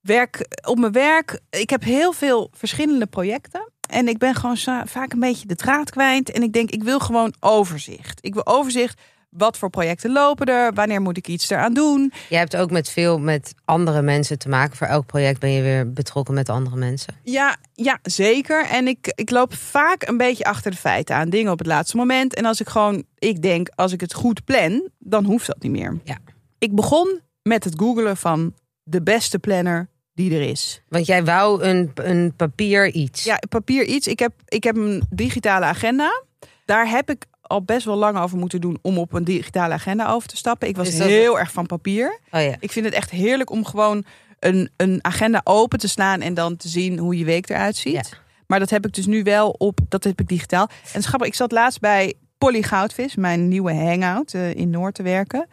werk 0.00 0.46
op 0.68 0.78
mijn 0.78 0.92
werk. 0.92 1.40
Ik 1.50 1.70
heb 1.70 1.82
heel 1.82 2.12
veel 2.12 2.50
verschillende 2.54 3.06
projecten. 3.06 3.70
En 3.90 4.08
ik 4.08 4.18
ben 4.18 4.34
gewoon 4.34 4.56
vaak 4.86 5.12
een 5.12 5.20
beetje 5.20 5.46
de 5.46 5.54
draad 5.54 5.90
kwijt. 5.90 6.30
En 6.30 6.42
ik 6.42 6.52
denk, 6.52 6.70
ik 6.70 6.82
wil 6.82 6.98
gewoon 6.98 7.34
overzicht. 7.40 8.18
Ik 8.20 8.34
wil 8.34 8.46
overzicht. 8.46 9.00
Wat 9.36 9.58
voor 9.58 9.70
projecten 9.70 10.12
lopen 10.12 10.46
er? 10.46 10.72
Wanneer 10.72 11.00
moet 11.00 11.16
ik 11.16 11.28
iets 11.28 11.50
eraan 11.50 11.74
doen? 11.74 12.12
Jij 12.28 12.38
hebt 12.38 12.56
ook 12.56 12.70
met 12.70 12.90
veel 12.90 13.18
met 13.18 13.54
andere 13.64 14.02
mensen 14.02 14.38
te 14.38 14.48
maken. 14.48 14.76
Voor 14.76 14.86
elk 14.86 15.06
project 15.06 15.40
ben 15.40 15.50
je 15.50 15.62
weer 15.62 15.92
betrokken 15.92 16.34
met 16.34 16.48
andere 16.48 16.76
mensen. 16.76 17.14
Ja, 17.22 17.56
ja 17.74 17.98
zeker. 18.02 18.66
En 18.66 18.88
ik, 18.88 19.12
ik 19.14 19.30
loop 19.30 19.54
vaak 19.54 20.08
een 20.08 20.16
beetje 20.16 20.44
achter 20.44 20.70
de 20.70 20.76
feiten 20.76 21.16
aan. 21.16 21.30
Dingen 21.30 21.52
op 21.52 21.58
het 21.58 21.66
laatste 21.66 21.96
moment. 21.96 22.34
En 22.34 22.44
als 22.44 22.60
ik 22.60 22.68
gewoon, 22.68 23.04
ik 23.18 23.42
denk, 23.42 23.68
als 23.74 23.92
ik 23.92 24.00
het 24.00 24.14
goed 24.14 24.44
plan, 24.44 24.88
dan 24.98 25.24
hoeft 25.24 25.46
dat 25.46 25.62
niet 25.62 25.72
meer. 25.72 26.00
Ja. 26.04 26.18
Ik 26.58 26.74
begon 26.74 27.20
met 27.42 27.64
het 27.64 27.74
googelen 27.76 28.16
van 28.16 28.54
de 28.82 29.02
beste 29.02 29.38
planner 29.38 29.88
die 30.14 30.34
er 30.34 30.48
is. 30.48 30.82
Want 30.88 31.06
jij 31.06 31.24
wou 31.24 31.62
een, 31.62 31.90
een 31.94 32.32
papier 32.36 32.90
iets. 32.90 33.24
Ja, 33.24 33.38
papier 33.48 33.84
iets. 33.84 34.06
Ik 34.06 34.18
heb, 34.18 34.32
ik 34.48 34.64
heb 34.64 34.76
een 34.76 35.02
digitale 35.10 35.64
agenda. 35.64 36.22
Daar 36.64 36.88
heb 36.88 37.10
ik 37.10 37.24
al 37.46 37.62
best 37.62 37.84
wel 37.84 37.96
lang 37.96 38.18
over 38.18 38.38
moeten 38.38 38.60
doen 38.60 38.78
om 38.82 38.98
op 38.98 39.12
een 39.12 39.24
digitale 39.24 39.74
agenda 39.74 40.10
over 40.10 40.28
te 40.28 40.36
stappen. 40.36 40.68
Ik 40.68 40.76
was 40.76 40.96
dat- 40.96 41.06
heel 41.06 41.38
erg 41.38 41.52
van 41.52 41.66
papier. 41.66 42.18
Oh 42.30 42.40
ja. 42.42 42.54
Ik 42.60 42.72
vind 42.72 42.84
het 42.84 42.94
echt 42.94 43.10
heerlijk 43.10 43.50
om 43.50 43.64
gewoon 43.64 44.04
een, 44.38 44.70
een 44.76 44.98
agenda 45.02 45.40
open 45.44 45.78
te 45.78 45.88
slaan 45.88 46.20
en 46.20 46.34
dan 46.34 46.56
te 46.56 46.68
zien 46.68 46.98
hoe 46.98 47.18
je 47.18 47.24
week 47.24 47.48
eruit 47.50 47.76
ziet. 47.76 47.92
Ja. 47.92 48.02
Maar 48.46 48.58
dat 48.58 48.70
heb 48.70 48.86
ik 48.86 48.92
dus 48.94 49.06
nu 49.06 49.22
wel 49.22 49.48
op, 49.50 49.78
dat 49.88 50.04
heb 50.04 50.20
ik 50.20 50.28
digitaal. 50.28 50.68
En 50.92 51.02
grappig, 51.02 51.28
ik 51.28 51.34
zat 51.34 51.52
laatst 51.52 51.80
bij 51.80 52.14
Polly 52.38 52.62
Goudvis, 52.62 53.14
mijn 53.14 53.48
nieuwe 53.48 53.74
hangout 53.74 54.34
eh, 54.34 54.54
in 54.54 54.70
Noord 54.70 54.94
te 54.94 55.02
werken. 55.02 55.48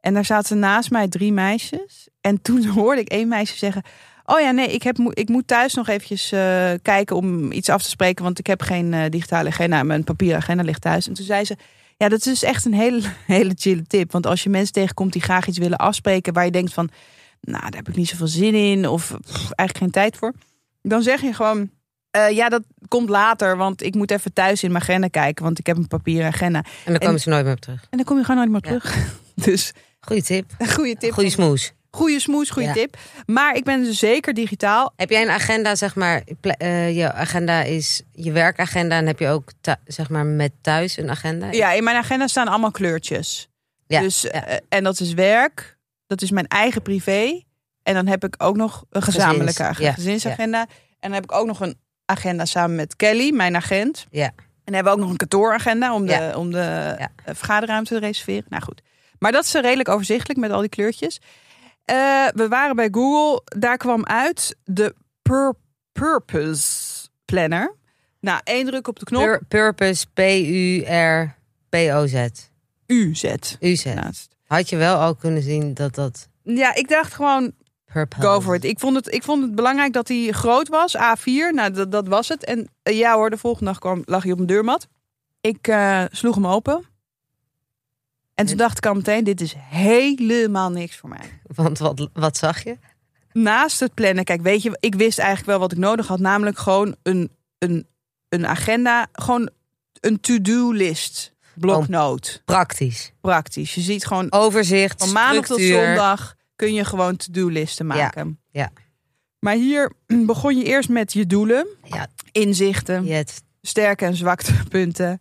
En 0.00 0.14
daar 0.14 0.24
zaten 0.24 0.58
naast 0.58 0.90
mij 0.90 1.08
drie 1.08 1.32
meisjes. 1.32 2.08
En 2.20 2.42
toen 2.42 2.66
hoorde 2.76 3.00
ik 3.00 3.08
één 3.08 3.28
meisje 3.28 3.56
zeggen... 3.58 3.82
Oh 4.24 4.40
ja, 4.40 4.50
nee, 4.50 4.68
ik, 4.68 4.82
heb, 4.82 4.98
ik 4.98 5.28
moet 5.28 5.46
thuis 5.46 5.74
nog 5.74 5.88
eventjes 5.88 6.32
eh, 6.32 6.70
kijken 6.82 7.16
om 7.16 7.52
iets 7.52 7.68
af 7.68 7.82
te 7.82 7.88
spreken. 7.88 8.24
Want 8.24 8.38
ik 8.38 8.46
heb 8.46 8.62
geen 8.62 8.94
eh, 8.94 9.10
digitale 9.10 9.48
agenda. 9.48 9.82
Mijn 9.82 10.04
papieren 10.04 10.36
agenda 10.38 10.62
ligt 10.62 10.80
thuis. 10.80 11.08
En 11.08 11.14
toen 11.14 11.24
zei 11.24 11.44
ze... 11.44 11.56
Ja, 11.96 12.08
dat 12.08 12.26
is 12.26 12.42
echt 12.42 12.64
een 12.64 12.74
hele, 12.74 13.00
hele 13.26 13.52
chille 13.56 13.82
tip. 13.82 14.12
Want 14.12 14.26
als 14.26 14.42
je 14.42 14.48
mensen 14.50 14.72
tegenkomt 14.72 15.12
die 15.12 15.22
graag 15.22 15.46
iets 15.46 15.58
willen 15.58 15.78
afspreken... 15.78 16.32
waar 16.32 16.44
je 16.44 16.50
denkt 16.50 16.72
van... 16.72 16.88
Nou, 17.40 17.62
daar 17.62 17.74
heb 17.76 17.88
ik 17.88 17.96
niet 17.96 18.08
zoveel 18.08 18.26
zin 18.26 18.54
in. 18.54 18.88
Of 18.88 19.06
pff, 19.06 19.34
eigenlijk 19.34 19.78
geen 19.78 19.90
tijd 19.90 20.16
voor. 20.16 20.32
Dan 20.82 21.02
zeg 21.02 21.20
je 21.20 21.32
gewoon... 21.32 21.70
eh, 22.10 22.30
ja, 22.30 22.48
dat 22.48 22.62
komt 22.88 23.08
later. 23.08 23.56
Want 23.56 23.82
ik 23.82 23.94
moet 23.94 24.10
even 24.10 24.32
thuis 24.32 24.62
in 24.62 24.70
mijn 24.72 24.82
agenda 24.82 25.08
kijken. 25.08 25.44
Want 25.44 25.58
ik 25.58 25.66
heb 25.66 25.76
een 25.76 25.86
papieren 25.88 26.26
agenda. 26.26 26.64
En 26.84 26.92
dan 26.92 26.98
komen 26.98 27.20
ze 27.20 27.28
nooit 27.28 27.44
meer 27.44 27.52
op 27.54 27.60
terug. 27.60 27.80
En 27.90 27.96
dan 27.96 28.04
kom 28.06 28.18
je 28.18 28.24
gewoon 28.24 28.48
nooit 28.48 28.64
meer 28.64 28.72
Ja. 28.72 28.78
terug. 28.78 29.16
Dus 29.46 29.72
Goeie 30.00 30.22
tip. 30.22 30.52
goede 30.68 30.96
tip. 30.96 31.12
Goeie 31.12 31.30
smoes. 31.30 31.72
Goeie 31.96 32.20
smoes, 32.20 32.50
goede 32.50 32.68
Ja. 32.68 32.74
tip. 32.74 32.96
Maar 33.26 33.54
ik 33.56 33.64
ben 33.64 33.82
dus 33.84 33.98
zeker 33.98 34.34
digitaal. 34.34 34.92
Heb 34.96 35.10
jij 35.10 35.22
een 35.22 35.30
agenda, 35.30 35.74
zeg 35.74 35.94
maar, 35.94 36.22
eh, 36.40 36.96
je 36.96 37.12
agenda 37.12 37.62
is 37.62 38.02
je 38.12 38.32
werkagenda 38.32 38.96
en 38.96 39.06
heb 39.06 39.18
je 39.18 39.28
ook, 39.28 39.52
zeg 39.84 40.08
maar, 40.08 40.26
met 40.26 40.52
thuis 40.60 40.96
een 40.96 41.10
agenda? 41.10 41.50
Ja, 41.50 41.72
in 41.72 41.84
mijn 41.84 41.96
agenda 41.96 42.26
staan 42.26 42.48
allemaal 42.48 42.70
kleurtjes. 42.70 43.48
Ja, 43.86 44.00
Dus, 44.00 44.20
ja. 44.20 44.30
eh, 44.30 44.56
en 44.68 44.84
dat 44.84 45.00
is 45.00 45.12
werk. 45.12 45.76
Dat 46.06 46.22
is 46.22 46.30
mijn 46.30 46.46
eigen 46.48 46.82
privé. 46.82 47.42
En 47.82 47.94
dan 47.94 48.06
heb 48.06 48.24
ik 48.24 48.34
ook 48.38 48.56
nog 48.56 48.84
een 48.90 49.02
gezamenlijke 49.02 49.52
Gezins, 49.52 49.68
ag- 49.78 49.80
ja, 49.80 49.92
gezinsagenda. 49.92 50.60
En 50.60 50.66
dan 51.00 51.12
heb 51.12 51.24
ik 51.24 51.32
ook 51.32 51.46
nog 51.46 51.60
een 51.60 51.78
agenda 52.04 52.44
samen 52.44 52.76
met 52.76 52.96
Kelly, 52.96 53.32
mijn 53.34 53.56
agent. 53.56 54.06
Ja. 54.10 54.24
En 54.26 54.32
dan 54.64 54.74
hebben 54.74 54.92
we 54.92 54.98
ook 54.98 55.04
nog 55.04 55.10
een 55.10 55.16
kantooragenda 55.28 55.94
om 55.94 56.06
de, 56.06 56.32
om 56.36 56.50
de 56.50 56.94
eh, 56.98 57.06
vergaderruimte 57.34 57.94
te 57.94 58.00
reserveren. 58.00 58.44
Nou 58.48 58.62
goed. 58.62 58.82
Maar 59.18 59.32
dat 59.32 59.44
is 59.44 59.52
redelijk 59.52 59.88
overzichtelijk 59.88 60.40
met 60.40 60.50
al 60.50 60.60
die 60.60 60.68
kleurtjes. 60.68 61.20
Eh, 61.84 62.26
we 62.34 62.48
waren 62.48 62.76
bij 62.76 62.88
Google. 62.90 63.42
Daar 63.58 63.76
kwam 63.76 64.04
uit 64.06 64.56
de 64.64 64.94
Pur- 65.22 65.54
Purpose 65.92 67.08
Planner. 67.24 67.74
Nou, 68.20 68.40
één 68.44 68.66
druk 68.66 68.88
op 68.88 68.98
de 68.98 69.04
knop. 69.04 69.22
Pur- 69.22 69.44
purpose, 69.48 70.06
P-U-R-P-O-Z. 71.72 72.28
UZ. 72.86 73.34
UZ. 73.60 73.86
Had 74.46 74.68
je 74.68 74.76
wel 74.76 74.96
al 74.96 75.14
kunnen 75.14 75.42
zien 75.42 75.74
dat 75.74 75.94
dat 75.94 76.28
Ja, 76.42 76.74
ik 76.74 76.88
dacht 76.88 77.14
gewoon, 77.14 77.52
purpose... 77.92 78.22
go 78.26 78.40
for 78.40 78.54
it. 78.54 78.64
Ik 78.64 78.78
vond 78.78 78.96
het, 78.96 79.14
ik 79.14 79.22
vond 79.22 79.42
het 79.42 79.54
belangrijk 79.54 79.92
dat 79.92 80.08
hij 80.08 80.28
groot 80.32 80.68
was, 80.68 80.96
A4. 80.96 81.54
Nou, 81.54 81.70
dat, 81.70 81.92
dat 81.92 82.08
was 82.08 82.28
het. 82.28 82.44
En 82.44 82.68
eh, 82.82 82.98
ja 82.98 83.14
hoor, 83.14 83.30
de 83.30 83.36
volgende 83.38 83.70
dag 83.70 83.78
kwam, 83.78 84.02
lag 84.04 84.22
hij 84.22 84.32
op 84.32 84.38
een 84.38 84.46
deurmat. 84.46 84.88
Ik 85.40 85.68
eh, 85.68 86.04
sloeg 86.10 86.34
hem 86.34 86.46
open. 86.46 86.84
En 88.34 88.46
toen 88.46 88.56
dacht 88.56 88.76
ik 88.76 88.86
al 88.86 88.94
meteen, 88.94 89.24
dit 89.24 89.40
is 89.40 89.54
helemaal 89.58 90.70
niks 90.70 90.96
voor 90.96 91.08
mij. 91.08 91.40
Want 91.42 91.78
wat, 91.78 92.08
wat 92.12 92.36
zag 92.36 92.64
je? 92.64 92.76
naast 93.32 93.80
het 93.80 93.94
plannen, 93.94 94.24
kijk, 94.24 94.40
weet 94.42 94.62
je, 94.62 94.76
ik 94.80 94.94
wist 94.94 95.18
eigenlijk 95.18 95.48
wel 95.48 95.58
wat 95.58 95.72
ik 95.72 95.78
nodig 95.78 96.06
had, 96.06 96.18
namelijk 96.18 96.58
gewoon 96.58 96.96
een, 97.02 97.30
een, 97.58 97.86
een 98.28 98.46
agenda, 98.46 99.06
gewoon 99.12 99.50
een 100.00 100.20
to-do-list, 100.20 101.32
bloknoot, 101.54 102.42
Praktisch. 102.44 103.12
praktisch. 103.20 103.74
Je 103.74 103.80
ziet 103.80 104.06
gewoon 104.06 104.32
Overzicht, 104.32 105.02
van 105.04 105.12
maandag 105.12 105.46
tot 105.46 105.60
zondag 105.60 106.34
kun 106.56 106.74
je 106.74 106.84
gewoon 106.84 107.16
to-do-listen 107.16 107.86
maken. 107.86 108.40
ja. 108.50 108.70
Maar 109.38 109.54
hier 109.54 109.92
begon 110.26 110.56
je 110.58 110.64
eerst 110.64 110.88
met 110.88 111.12
je 111.12 111.26
doelen, 111.26 111.66
Ja, 111.84 112.06
inzichten, 112.32 113.24
sterke 113.62 114.04
en 114.04 114.14
zwakte 114.16 114.52
punten, 114.68 115.20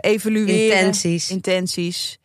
evalueren, 0.00 0.76
Intenties. 0.76 1.30
intenties. 1.30 2.18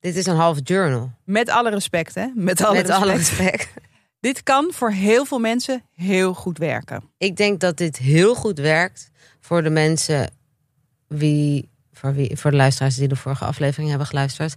Dit 0.00 0.16
is 0.16 0.26
een 0.26 0.36
half 0.36 0.58
journal. 0.64 1.10
Met 1.24 1.48
alle 1.50 1.70
respect, 1.70 2.14
hè? 2.14 2.26
Met 2.34 2.62
alle 2.64 2.76
Met 2.76 2.86
respect. 2.86 3.04
alle 3.08 3.16
respect. 3.16 3.68
Dit 4.20 4.42
kan 4.42 4.70
voor 4.72 4.90
heel 4.90 5.24
veel 5.24 5.38
mensen 5.38 5.82
heel 5.94 6.34
goed 6.34 6.58
werken. 6.58 7.02
Ik 7.18 7.36
denk 7.36 7.60
dat 7.60 7.76
dit 7.76 7.96
heel 7.96 8.34
goed 8.34 8.58
werkt 8.58 9.10
voor 9.40 9.62
de 9.62 9.70
mensen 9.70 10.30
wie, 11.08 11.68
voor, 11.92 12.14
wie, 12.14 12.36
voor 12.36 12.50
de 12.50 12.56
luisteraars 12.56 12.96
die 12.96 13.08
de 13.08 13.16
vorige 13.16 13.44
aflevering 13.44 13.88
hebben 13.88 14.06
geluisterd. 14.06 14.54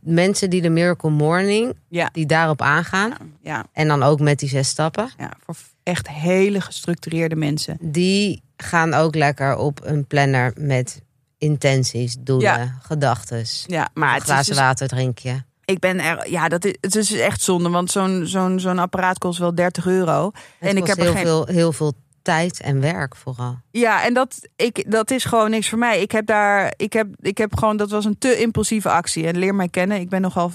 Mensen 0.00 0.50
die 0.50 0.62
de 0.62 0.68
Miracle 0.70 1.10
Morning, 1.10 1.74
Ja. 1.88 2.08
die 2.12 2.26
daarop 2.26 2.62
aangaan. 2.62 3.12
Ja, 3.40 3.66
En 3.72 3.88
dan 3.88 4.02
ook 4.02 4.20
met 4.20 4.38
die 4.38 4.48
zes 4.48 4.68
stappen. 4.68 5.10
ja, 5.18 5.32
voor 5.44 5.56
echt 5.82 6.08
hele 6.08 6.60
gestructureerde 6.60 7.36
mensen. 7.36 7.76
Die 7.80 8.42
gaan 8.56 8.94
ook 8.94 9.14
lekker 9.14 9.56
op 9.56 9.80
een 9.84 10.06
planner 10.06 10.52
met 10.56 11.00
intenties, 11.38 12.16
doelen, 12.20 12.58
Ja. 12.58 12.78
gedachtes. 12.82 13.64
Ja, 13.66 13.88
maar 13.94 14.14
Een 14.14 14.20
glazen 14.20 14.52
dus- 14.54 14.62
water 14.62 14.88
drink 14.88 15.18
je. 15.18 15.42
ik 15.64 15.78
ben 15.78 16.00
er, 16.00 16.30
ja, 16.30 16.48
dat 16.48 16.64
is, 16.64 16.74
het 16.80 16.94
is 16.96 17.12
echt 17.12 17.42
zonde, 17.42 17.68
want 17.68 17.90
zo'n 17.90 18.26
zo'n 18.26 18.60
zo'n 18.60 18.78
apparaat 18.78 19.18
kost 19.18 19.38
wel 19.38 19.54
30 19.54 19.86
euro. 19.86 20.30
Het 20.58 20.70
en 20.70 20.76
ik 20.76 20.86
heb 20.86 20.96
er 20.96 21.02
heel, 21.02 21.12
geen. 21.12 21.22
veel, 21.24 21.46
heel 21.46 21.72
veel 21.72 21.92
tijd 22.22 22.60
en 22.60 22.80
werk 22.80 23.16
vooral. 23.16 23.58
Ja, 23.70 24.04
en 24.04 24.14
dat, 24.14 24.48
ik, 24.56 24.90
dat 24.90 25.10
is 25.10 25.24
gewoon 25.24 25.50
niks 25.50 25.68
voor 25.68 25.78
mij. 25.78 26.00
Ik 26.00 26.10
heb 26.12 26.26
daar, 26.26 26.72
ik 26.76 26.92
heb, 26.92 27.08
ik 27.20 27.38
heb 27.38 27.56
gewoon, 27.56 27.76
dat 27.76 27.90
was 27.90 28.04
een 28.04 28.18
te 28.18 28.38
impulsieve 28.40 28.90
actie. 28.90 29.26
En 29.26 29.38
leer 29.38 29.54
mij 29.54 29.68
kennen, 29.68 30.00
ik 30.00 30.08
ben 30.08 30.20
nogal 30.20 30.52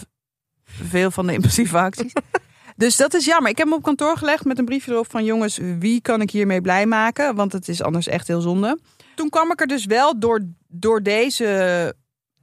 veel 0.66 1.12
van 1.12 1.28
de 1.28 1.34
impulsieve 1.34 1.78
acties. 1.78 2.14
dus 2.76 2.96
dat 2.96 3.14
is 3.14 3.26
jammer. 3.26 3.52
Ik 3.52 3.58
heb 3.58 3.68
hem 3.68 3.76
op 3.76 3.84
kantoor 3.84 4.18
gelegd 4.18 4.46
met 4.46 4.60
een 4.60 4.66
briefje 4.66 4.92
erop 4.92 5.12
van 5.12 5.24
jongens, 5.26 5.60
wie 5.80 6.02
kan 6.02 6.22
ik 6.22 6.32
hiermee 6.32 6.62
blij 6.62 6.86
maken? 6.86 7.36
Want 7.36 7.52
het 7.54 7.68
is 7.68 7.82
anders 7.82 8.08
echt 8.08 8.28
heel 8.28 8.42
zonde. 8.42 8.80
Toen 9.16 9.30
kwam 9.30 9.52
ik 9.52 9.62
er 9.62 9.68
dus 9.68 9.86
wel 9.86 10.20
door, 10.20 10.40
door 10.68 11.04
deze 11.04 11.96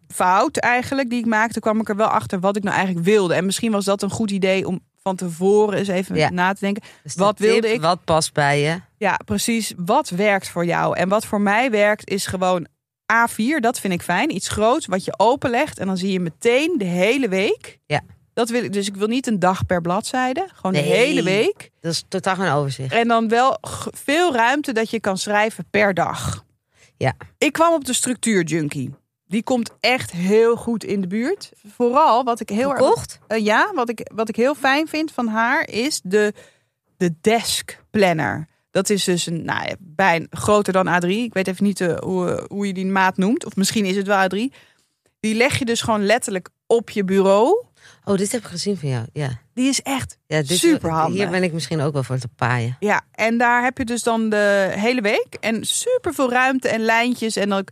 fout 0.09 0.57
eigenlijk 0.57 1.11
die 1.11 1.19
ik 1.19 1.27
maakte, 1.27 1.61
kwam 1.61 1.81
ik 1.81 1.89
er 1.89 1.97
wel 1.97 2.07
achter 2.07 2.41
wat 2.41 2.57
ik 2.57 2.63
nou 2.63 2.77
eigenlijk 2.77 3.07
wilde. 3.07 3.35
En 3.35 3.45
misschien 3.45 3.73
was 3.73 3.85
dat 3.85 4.03
een 4.03 4.11
goed 4.11 4.31
idee 4.31 4.67
om 4.67 4.81
van 5.03 5.17
tevoren 5.17 5.79
eens 5.79 5.89
even 5.89 6.17
Ja. 6.17 6.31
na 6.31 6.53
te 6.53 6.61
denken. 6.61 6.83
Dus 7.03 7.15
de 7.15 7.23
Wat 7.23 7.39
wilde 7.39 7.61
tip, 7.61 7.73
ik? 7.75 7.81
Wat 7.81 8.05
past 8.05 8.33
bij 8.33 8.61
je? 8.61 8.81
Ja, 8.97 9.17
precies. 9.25 9.73
Wat 9.77 10.09
werkt 10.09 10.49
voor 10.49 10.65
jou? 10.65 10.97
En 10.97 11.09
wat 11.09 11.27
voor 11.27 11.41
mij 11.41 11.71
werkt 11.71 12.11
is 12.11 12.27
gewoon 12.27 12.67
A4. 13.13 13.61
Dat 13.61 13.81
vind 13.81 13.93
ik 13.93 14.03
fijn. 14.03 14.35
Iets 14.35 14.49
groots 14.49 14.87
wat 14.87 15.05
je 15.05 15.15
openlegt. 15.17 15.79
En 15.79 15.87
dan 15.87 15.97
zie 15.97 16.13
je 16.13 16.21
meteen 16.21 16.75
de 16.79 16.85
hele 16.85 17.29
week. 17.29 17.79
Ja. 17.87 18.01
Dat 18.35 18.49
wil 18.49 18.65
ik. 18.65 18.73
Dus 18.73 18.87
ik 18.87 18.97
wil 18.97 19.07
niet 19.09 19.27
een 19.27 19.39
dag 19.39 19.67
per 19.67 19.81
bladzijde. 19.81 20.49
Gewoon 20.55 20.73
de 20.73 20.79
hele 20.79 21.23
week. 21.23 21.71
Dat 21.81 21.93
is 21.93 22.05
totaal 22.09 22.35
geen 22.35 22.51
overzicht. 22.53 22.93
En 22.93 23.09
dan 23.09 23.29
wel 23.29 23.59
veel 23.91 24.35
ruimte 24.35 24.73
dat 24.73 24.91
je 24.91 25.01
kan 25.01 25.19
schrijven 25.19 25.65
per 25.71 25.95
dag. 25.95 26.45
Ja. 27.01 27.15
Ik 27.39 27.53
kwam 27.53 27.73
op 27.73 27.85
de 27.85 27.93
structuur 27.93 28.43
junkie. 28.43 28.95
Die 29.27 29.43
komt 29.43 29.71
echt 29.81 30.11
heel 30.11 30.57
goed 30.57 30.85
in 30.85 31.01
de 31.01 31.07
buurt. 31.07 31.53
Vooral 31.67 32.25
wat 32.25 32.41
ik 32.41 32.49
heel 32.49 32.75
erg 32.75 33.19
eh, 33.27 33.45
ja, 33.45 33.73
wat 33.75 33.89
ik, 33.89 34.11
wat 34.15 34.29
ik 34.29 34.37
heel 34.37 34.55
fijn 34.55 34.89
vind 34.89 35.13
van 35.13 35.27
haar 35.27 35.69
is 35.69 36.01
de, 36.05 36.33
de 36.97 37.15
desk 37.21 37.83
planner. 37.91 38.49
Dat 38.71 38.91
is 38.91 39.05
dus 39.05 39.27
een, 39.27 39.45
nou, 39.45 39.69
ja, 39.69 39.75
bijna 39.79 40.27
groter 40.31 40.73
dan 40.73 40.87
A3. 40.87 41.09
Ik 41.09 41.35
weet 41.35 41.49
even 41.49 41.65
niet 41.65 41.81
eh, 41.81 41.99
hoe, 41.99 42.47
hoe 42.49 42.67
je 42.67 42.73
die 42.73 42.87
maat 42.87 43.17
noemt. 43.17 43.45
Of 43.45 43.57
misschien 43.57 43.85
is 43.85 43.97
het 43.97 44.07
wel 44.07 44.25
A3. 44.25 44.55
Die 45.21 45.35
leg 45.35 45.59
je 45.59 45.65
dus 45.65 45.81
gewoon 45.81 46.07
letterlijk 46.07 46.49
op 46.67 46.91
je 46.91 47.05
bureau. 47.05 47.65
Oh, 48.05 48.17
dit 48.17 48.33
heb 48.33 48.41
ik 48.41 48.47
gezien 48.47 48.77
van 48.77 48.89
jou. 48.89 49.07
Ja. 49.13 49.41
Die 49.55 49.69
is 49.69 49.83
echt 49.83 50.19
ja 50.27 50.43
dit, 50.43 50.59
Superhandig. 50.59 51.21
Hier 51.21 51.31
ben 51.31 51.43
ik 51.43 51.53
misschien 51.53 51.81
ook 51.81 51.93
wel 51.93 52.03
voor 52.03 52.19
te 52.19 52.29
paaien. 52.29 52.77
Ja, 52.81 53.03
en 53.13 53.39
daar 53.39 53.63
heb 53.63 53.79
je 53.79 53.85
dus 53.85 54.03
dan 54.03 54.29
de 54.29 54.73
hele 54.77 55.01
week. 55.01 55.37
En 55.41 55.65
super 55.65 56.15
veel 56.15 56.31
ruimte 56.31 56.69
en 56.69 56.81
lijntjes. 56.81 57.37
En 57.37 57.53
ook 57.53 57.69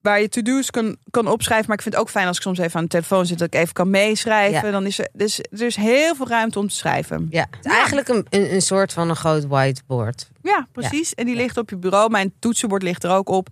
waar 0.00 0.20
je 0.20 0.28
to-do's 0.28 0.70
kan, 0.70 0.96
kan 1.10 1.28
opschrijven. 1.28 1.66
Maar 1.66 1.76
ik 1.76 1.82
vind 1.82 1.94
het 1.94 2.04
ook 2.04 2.10
fijn 2.10 2.26
als 2.26 2.36
ik 2.36 2.42
soms 2.42 2.58
even 2.58 2.76
aan 2.76 2.82
de 2.82 2.88
telefoon 2.88 3.26
zit... 3.26 3.38
dat 3.38 3.46
ik 3.54 3.60
even 3.60 3.72
kan 3.72 3.90
meeschrijven. 3.90 4.66
Ja. 4.66 4.70
Dan 4.70 4.86
is 4.86 4.98
er, 4.98 5.08
dus, 5.12 5.38
er 5.38 5.62
is 5.62 5.76
heel 5.76 6.14
veel 6.14 6.28
ruimte 6.28 6.58
om 6.58 6.68
te 6.68 6.74
schrijven. 6.74 7.26
Ja, 7.30 7.46
eigenlijk 7.62 8.08
een, 8.08 8.26
een, 8.30 8.54
een 8.54 8.62
soort 8.62 8.92
van 8.92 9.08
een 9.08 9.16
groot 9.16 9.46
whiteboard. 9.46 10.30
Ja, 10.42 10.66
precies. 10.72 11.14
En 11.14 11.26
die 11.26 11.36
ligt 11.36 11.56
op 11.56 11.70
je 11.70 11.76
bureau. 11.76 12.10
Mijn 12.10 12.32
toetsenbord 12.38 12.82
ligt 12.82 13.04
er 13.04 13.10
ook 13.10 13.28
op. 13.28 13.48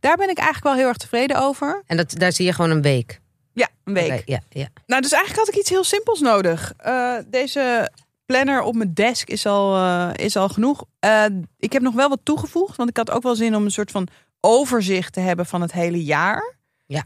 Daar 0.00 0.16
ben 0.16 0.28
ik 0.28 0.38
eigenlijk 0.38 0.66
wel 0.66 0.74
heel 0.74 0.88
erg 0.88 0.96
tevreden 0.96 1.42
over. 1.42 1.82
En 1.86 1.96
dat, 1.96 2.14
daar 2.18 2.32
zie 2.32 2.46
je 2.46 2.52
gewoon 2.52 2.70
een 2.70 2.82
week. 2.82 3.20
Ja, 3.52 3.68
een 3.84 3.94
week. 3.94 4.22
Ja, 4.26 4.40
ja. 4.48 4.68
Nou, 4.86 5.02
dus 5.02 5.12
eigenlijk 5.12 5.46
had 5.46 5.54
ik 5.54 5.60
iets 5.60 5.70
heel 5.70 5.84
simpels 5.84 6.20
nodig. 6.20 6.72
Eh, 6.76 7.16
deze 7.26 7.90
planner 8.26 8.62
op 8.62 8.74
mijn 8.74 8.94
desk 8.94 9.28
is 9.28 9.46
al, 9.46 9.76
eh, 9.76 10.10
is 10.24 10.36
al 10.36 10.48
genoeg. 10.48 10.84
Eh, 10.98 11.24
ik 11.58 11.72
heb 11.72 11.82
nog 11.82 11.94
wel 11.94 12.08
wat 12.08 12.20
toegevoegd, 12.22 12.76
want 12.76 12.88
ik 12.90 12.96
had 12.96 13.10
ook 13.10 13.22
wel 13.22 13.34
zin 13.34 13.56
om 13.56 13.64
een 13.64 13.70
soort 13.70 13.90
van 13.90 14.08
overzicht 14.40 15.12
te 15.12 15.20
hebben 15.20 15.46
van 15.46 15.60
het 15.60 15.72
hele 15.72 16.04
jaar. 16.04 16.54
Ja. 16.86 17.04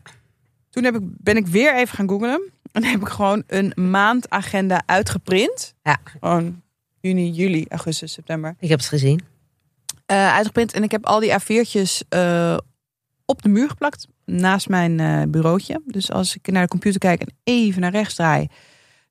Toen 0.71 0.85
heb 0.85 0.95
ik, 0.95 1.01
ben 1.03 1.37
ik 1.37 1.47
weer 1.47 1.75
even 1.75 1.97
gaan 1.97 2.09
googlen. 2.09 2.51
En 2.73 2.85
heb 2.85 3.01
ik 3.01 3.09
gewoon 3.09 3.43
een 3.47 3.73
maandagenda 3.91 4.83
uitgeprint. 4.87 5.75
Ja. 5.83 5.99
Gewoon 6.05 6.63
juni, 7.01 7.31
juli, 7.31 7.67
augustus, 7.69 8.13
september. 8.13 8.57
Ik 8.59 8.69
heb 8.69 8.79
het 8.79 8.89
gezien. 8.89 9.21
uitgeprint. 10.07 10.73
En 10.73 10.83
ik 10.83 10.91
heb 10.91 11.07
al 11.07 11.21
die 11.21 11.33
A4'tjes 11.33 12.03
eh, 12.09 12.57
op 13.25 13.43
de 13.43 13.49
muur 13.49 13.69
geplakt. 13.69 14.07
Naast 14.27 14.69
mijn 14.69 15.01
eh, 15.01 15.23
bureautje. 15.29 15.81
Dus 15.85 16.11
als 16.11 16.35
ik 16.35 16.51
naar 16.51 16.63
de 16.63 16.69
computer 16.69 17.01
kijk 17.01 17.21
en 17.21 17.35
even 17.45 17.81
naar 17.81 17.91
rechts 17.91 18.15
draai. 18.15 18.49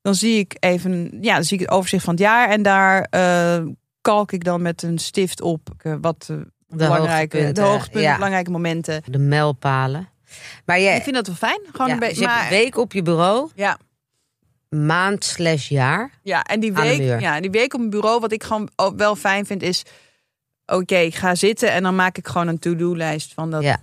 Dan 0.06 0.14
zie 0.14 0.38
ik 0.38 0.56
even 0.60 1.18
ja, 1.20 1.34
dan 1.34 1.44
zie 1.44 1.58
ik 1.58 1.64
het 1.64 1.74
overzicht 1.74 2.04
van 2.04 2.12
het 2.12 2.22
jaar. 2.22 2.48
En 2.48 2.62
daar 2.62 3.06
eh, 3.10 3.64
kalk 4.00 4.32
ik 4.32 4.44
dan 4.44 4.62
met 4.62 4.82
een 4.82 4.98
stift 4.98 5.40
op 5.40 5.68
eh, 5.78 5.94
wat 6.00 6.26
eh, 6.30 6.36
belangrijke, 6.68 7.36
hoogtepunten, 7.36 7.54
de 7.54 7.60
hoogtepunten, 7.60 8.02
ja. 8.02 8.14
belangrijke 8.14 8.50
momenten. 8.50 9.02
De 9.06 9.18
mijlpalen. 9.18 10.08
Maar 10.64 10.80
jij, 10.80 10.96
Ik 10.96 11.02
vind 11.02 11.14
dat 11.14 11.26
wel 11.26 11.36
fijn. 11.36 11.60
Gewoon 11.72 11.86
ja, 11.86 11.94
een 11.94 12.00
dus 12.00 12.08
beetje. 12.08 12.24
een 12.42 12.48
week 12.48 12.76
op 12.76 12.92
je 12.92 13.02
bureau, 13.02 13.50
ja, 13.54 13.78
maand 14.68 15.24
slash 15.24 15.68
jaar. 15.68 16.10
Ja, 16.22 16.42
en 16.42 16.60
die 16.60 16.72
de 16.72 16.80
week, 16.80 17.20
ja, 17.20 17.40
die 17.40 17.50
week 17.50 17.72
op 17.74 17.78
mijn 17.78 17.90
bureau, 17.90 18.20
wat 18.20 18.32
ik 18.32 18.44
gewoon 18.44 18.70
wel 18.96 19.16
fijn 19.16 19.46
vind, 19.46 19.62
is: 19.62 19.82
oké, 20.66 20.96
ik 20.96 21.14
ga 21.14 21.34
zitten 21.34 21.72
en 21.72 21.82
dan 21.82 21.94
maak 21.94 22.18
ik 22.18 22.26
gewoon 22.28 22.48
een 22.48 22.58
to-do-lijst 22.58 23.34
van, 23.34 23.50
dat, 23.50 23.62
Ja. 23.62 23.78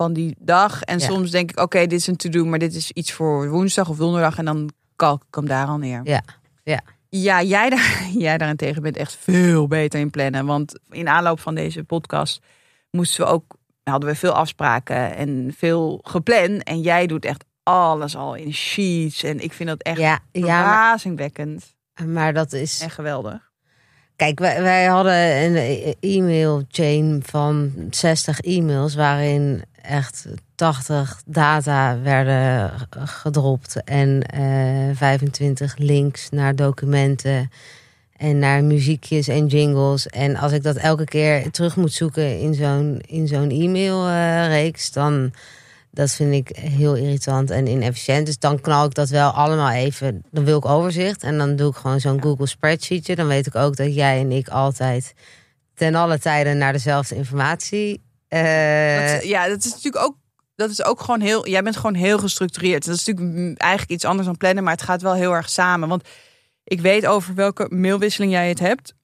Van 0.00 0.12
die 0.12 0.36
dag. 0.38 0.82
En 0.82 0.98
Ja. 0.98 1.04
soms 1.06 1.30
denk 1.30 1.50
ik: 1.50 1.60
oké, 1.60 1.78
dit 1.78 1.92
is 1.92 2.06
een 2.06 2.16
to-do, 2.16 2.44
maar 2.44 2.58
dit 2.58 2.74
is 2.74 2.90
iets 2.90 3.12
voor 3.12 3.48
woensdag 3.48 3.88
of 3.88 3.96
donderdag. 3.96 4.38
En 4.38 4.44
dan 4.44 4.70
kalk 4.96 5.22
ik 5.28 5.34
hem 5.34 5.46
daar 5.46 5.66
al 5.66 5.78
neer. 5.78 6.00
Ja, 6.04 6.22
ja. 6.62 6.80
Ja, 7.08 7.42
jij, 7.42 7.70
daar, 7.70 8.06
jij 8.26 8.38
daarentegen 8.38 8.82
bent 8.82 8.96
echt 8.96 9.16
veel 9.20 9.66
beter 9.66 10.00
in 10.00 10.10
plannen. 10.10 10.46
Want 10.46 10.78
in 10.88 11.08
aanloop 11.08 11.40
van 11.40 11.54
deze 11.54 11.84
podcast 11.84 12.42
moesten 12.90 13.24
we 13.24 13.30
ook, 13.30 13.44
hadden 13.82 14.08
we 14.08 14.14
veel 14.14 14.32
afspraken 14.32 15.16
en 15.16 15.54
veel 15.56 16.00
gepland. 16.02 16.62
En 16.62 16.80
jij 16.80 17.06
doet 17.06 17.24
echt 17.24 17.44
alles 17.62 18.16
al 18.16 18.34
in 18.34 18.52
sheets. 18.52 19.22
En 19.22 19.40
ik 19.40 19.52
vind 19.52 19.68
dat 19.68 19.82
echt 19.82 19.98
Ja, 19.98 20.18
ja 20.32 20.46
maar, 20.46 20.64
verbazingwekkend 20.64 21.74
maar 22.06 22.32
dat 22.34 22.52
is... 22.52 22.80
en 22.80 22.90
geweldig. 22.90 23.48
Kijk, 24.16 24.38
wij, 24.38 24.62
wij 24.62 24.84
hadden 24.84 25.42
een 25.42 25.56
e- 25.56 25.94
e-mail 26.00 26.64
chain 26.68 27.22
van 27.26 27.72
60 27.90 28.40
e-mails... 28.40 28.94
waarin 28.94 29.62
echt 29.82 30.26
80 30.54 31.22
data 31.26 32.00
werden 32.02 32.72
gedropt... 32.90 33.84
en 33.84 34.22
eh 34.22 34.96
25 34.96 35.76
links 35.76 36.30
naar 36.30 36.56
documenten... 36.56 37.50
en 38.16 38.38
naar 38.38 38.64
muziekjes 38.64 39.28
en 39.28 39.46
jingles. 39.46 40.06
En 40.06 40.36
als 40.36 40.52
ik 40.52 40.62
dat 40.62 40.76
elke 40.76 41.04
keer 41.04 41.50
terug 41.50 41.76
moet 41.76 41.92
zoeken 41.92 42.38
in 42.40 42.54
zo'n, 42.54 43.00
in 43.06 43.28
zo'n 43.28 43.50
e-mailreeks... 43.50 44.92
dan 44.92 45.32
dat 45.90 46.10
vind 46.10 46.32
ik 46.32 46.56
heel 46.56 46.94
irritant 46.94 47.50
en 47.50 47.66
inefficiënt. 47.66 48.26
Dus 48.26 48.38
dan 48.38 48.60
knal 48.60 48.84
ik 48.84 48.94
dat 48.94 49.08
wel 49.08 49.30
allemaal 49.30 49.70
even. 49.70 50.22
Dan 50.30 50.44
wil 50.44 50.58
ik 50.58 50.64
overzicht. 50.64 51.22
En 51.22 51.38
dan 51.38 51.56
doe 51.56 51.70
ik 51.70 51.76
gewoon 51.76 52.00
zo'n 52.00 52.22
Google 52.22 52.46
spreadsheetje. 52.46 53.14
Dan 53.14 53.26
weet 53.26 53.46
ik 53.46 53.54
ook 53.54 53.76
dat 53.76 53.94
jij 53.94 54.20
en 54.20 54.32
ik 54.32 54.48
altijd 54.48 55.14
ten 55.74 55.94
alle 55.94 56.18
tijden 56.18 56.58
naar 56.58 56.72
dezelfde 56.72 57.14
informatie. 57.14 58.02
Eh, 58.34 59.12
Dat- 59.12 59.24
ja, 59.24 59.48
dat 59.48 59.64
is 59.64 59.72
natuurlijk 59.72 60.04
ook 60.04 60.16
dat 60.56 60.70
is 60.70 60.84
ook 60.84 61.00
gewoon 61.00 61.20
heel. 61.20 61.48
Jij 61.48 61.62
bent 61.62 61.76
gewoon 61.76 61.94
heel 61.94 62.18
gestructureerd. 62.18 62.84
Dat 62.86 62.94
is 62.96 63.04
natuurlijk 63.06 63.58
eigenlijk 63.60 63.90
iets 63.92 64.04
anders 64.04 64.26
dan 64.26 64.36
plannen, 64.36 64.64
maar 64.64 64.72
het 64.72 64.82
gaat 64.82 65.02
wel 65.02 65.14
heel 65.14 65.32
erg 65.32 65.50
samen. 65.50 65.88
Want 65.88 66.08
ik 66.64 66.80
weet 66.80 67.06
over 67.06 67.34
welke 67.34 67.66
mailwisseling 67.70 68.32
jij 68.32 68.48
het 68.48 68.58
hebt. 68.58 68.94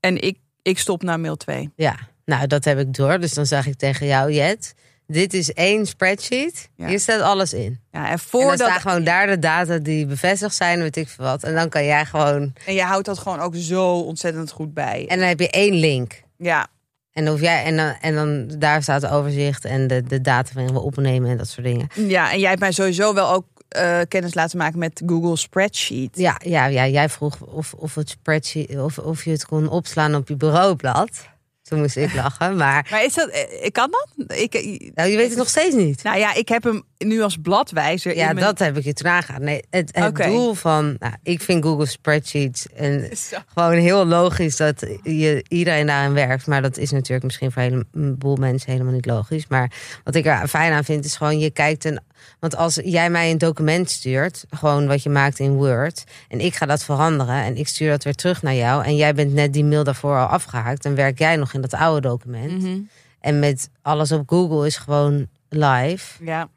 En 0.00 0.20
ik, 0.22 0.38
ik 0.62 0.78
stop 0.78 1.02
na 1.02 1.16
mail 1.16 1.36
2. 1.36 1.70
Ja, 1.76 1.96
nou 2.24 2.46
dat 2.46 2.64
heb 2.64 2.78
ik 2.78 2.94
door. 2.94 3.20
Dus 3.20 3.34
dan 3.34 3.46
zeg 3.46 3.66
ik 3.66 3.76
tegen 3.76 4.06
jou, 4.06 4.32
Jet, 4.32 4.74
dit 5.06 5.34
is 5.34 5.52
één 5.52 5.86
spreadsheet. 5.86 6.68
Ja. 6.76 6.86
Hier 6.86 7.00
staat 7.00 7.20
alles 7.20 7.52
in. 7.52 7.80
Ja, 7.90 7.98
en 7.98 8.04
En 8.04 8.08
dan 8.08 8.18
voordat. 8.18 8.58
staan 8.68 8.80
gewoon 8.80 9.04
daar 9.04 9.26
de 9.26 9.38
data 9.38 9.78
die 9.78 10.06
bevestigd 10.06 10.54
zijn, 10.54 10.78
weet 10.80 10.96
ik 10.96 11.08
veel 11.08 11.24
wat. 11.24 11.42
En 11.42 11.54
dan 11.54 11.68
kan 11.68 11.84
jij 11.84 12.04
gewoon. 12.04 12.52
En 12.66 12.74
je 12.74 12.82
houdt 12.82 13.06
dat 13.06 13.18
gewoon 13.18 13.40
ook 13.40 13.54
zo 13.56 13.98
ontzettend 14.00 14.50
goed 14.50 14.74
bij. 14.74 15.06
En 15.08 15.18
dan 15.18 15.28
heb 15.28 15.40
je 15.40 15.50
één 15.50 15.74
link. 15.74 16.22
ja, 16.36 16.66
En 17.12 17.24
dan, 17.24 17.32
hoef 17.32 17.42
jij, 17.42 17.64
en 17.64 17.76
dan, 17.76 17.94
en 18.00 18.14
dan 18.14 18.58
daar 18.58 18.82
staat 18.82 19.02
het 19.02 19.10
overzicht 19.10 19.64
en 19.64 19.86
de, 19.86 20.02
de 20.02 20.20
data 20.20 20.50
waarin 20.54 20.74
we 20.74 20.80
opnemen 20.80 21.30
en 21.30 21.36
dat 21.36 21.48
soort 21.48 21.66
dingen. 21.66 21.88
ja, 21.94 22.32
en 22.32 22.38
jij 22.38 22.48
hebt 22.48 22.60
mij 22.60 22.72
sowieso 22.72 23.14
wel 23.14 23.30
ook 23.32 23.44
eh, 23.68 24.00
kennis 24.08 24.34
laten 24.34 24.58
maken 24.58 24.78
met 24.78 25.02
Google 25.06 25.36
Spreadsheet. 25.36 26.16
Ja, 26.16 26.40
ja, 26.44 26.66
ja 26.66 26.86
jij 26.86 27.08
vroeg 27.08 27.40
of, 27.40 27.74
of, 27.74 27.94
het 27.94 28.08
spreadsheet, 28.08 28.78
of, 28.78 28.98
of 28.98 29.24
je 29.24 29.30
het 29.30 29.46
kon 29.46 29.68
opslaan 29.68 30.14
op 30.14 30.28
je 30.28 30.36
bureaublad. 30.36 31.30
Toen 31.62 31.80
moest 31.80 31.96
ik 31.96 32.14
lachen, 32.14 32.56
maar 32.56 32.86
Maar 32.90 33.04
is 33.04 33.14
dat, 33.14 33.28
eh, 33.28 33.70
kan 33.70 33.90
dat? 33.90 34.38
Ik, 34.38 34.54
eh, 34.54 34.90
nou, 34.94 35.08
je 35.08 35.16
weet 35.16 35.28
het 35.28 35.38
nog 35.38 35.48
steeds 35.48 35.74
niet. 35.74 36.02
nou 36.02 36.18
ja, 36.18 36.34
ik 36.34 36.48
heb 36.48 36.62
hem 36.62 36.82
nu 37.04 37.22
als 37.22 37.36
bladwijzer. 37.42 38.16
Ja, 38.16 38.28
in 38.28 38.34
mijn... 38.34 38.46
dat 38.46 38.58
heb 38.58 38.76
ik 38.76 38.84
je 38.84 38.92
toen 38.92 39.10
aangegaan. 39.10 39.44
Nee, 39.44 39.62
het, 39.70 39.96
het 39.96 40.16
doel 40.16 40.54
van, 40.54 40.96
nou, 40.98 41.14
ik 41.22 41.40
vind 41.40 41.64
Google 41.64 41.86
Spreadsheets 41.86 42.66
en 42.74 43.08
Zo. 43.16 43.36
gewoon 43.54 43.72
heel 43.72 44.06
logisch 44.06 44.56
dat 44.56 44.86
je 45.02 45.44
iedereen 45.48 45.86
daarin 45.86 46.12
werkt. 46.12 46.46
Maar 46.46 46.62
dat 46.62 46.76
is 46.76 46.90
natuurlijk 46.90 47.24
misschien 47.24 47.52
voor 47.52 47.62
een 47.62 47.86
heleboel 47.92 48.36
mensen 48.36 48.72
helemaal 48.72 48.92
niet 48.92 49.06
logisch. 49.06 49.46
Maar 49.46 49.72
wat 50.04 50.14
ik 50.14 50.26
er 50.26 50.48
fijn 50.48 50.72
aan 50.72 50.84
vind 50.84 51.04
is 51.04 51.16
gewoon, 51.16 51.38
je 51.38 51.50
kijkt 51.50 51.84
een. 51.84 52.00
Want 52.40 52.56
als 52.56 52.80
jij 52.84 53.10
mij 53.10 53.30
een 53.30 53.38
document 53.38 53.90
stuurt, 53.90 54.44
gewoon 54.50 54.86
wat 54.86 55.02
je 55.02 55.10
maakt 55.10 55.38
in 55.38 55.52
Word, 55.52 56.04
en 56.28 56.40
ik 56.40 56.54
ga 56.54 56.66
dat 56.66 56.84
veranderen 56.84 57.42
en 57.42 57.56
ik 57.56 57.68
stuur 57.68 57.90
dat 57.90 58.04
weer 58.04 58.14
terug 58.14 58.42
naar 58.42 58.54
jou, 58.54 58.84
en 58.84 58.96
jij 58.96 59.14
bent 59.14 59.32
net 59.32 59.52
die 59.52 59.64
mail 59.64 59.84
daarvoor 59.84 60.18
al 60.18 60.26
afgehaakt, 60.26 60.82
dan 60.82 60.94
werk 60.94 61.18
jij 61.18 61.36
nog 61.36 61.52
in 61.52 61.60
dat 61.60 61.74
oude 61.74 62.08
document. 62.08 62.62
Mhm. 62.62 62.78
En 63.20 63.38
met 63.38 63.70
alles 63.82 64.12
op 64.12 64.28
Google 64.28 64.66
is 64.66 64.76
gewoon 64.76 65.26
live. 65.48 66.24
Ja. 66.24 66.48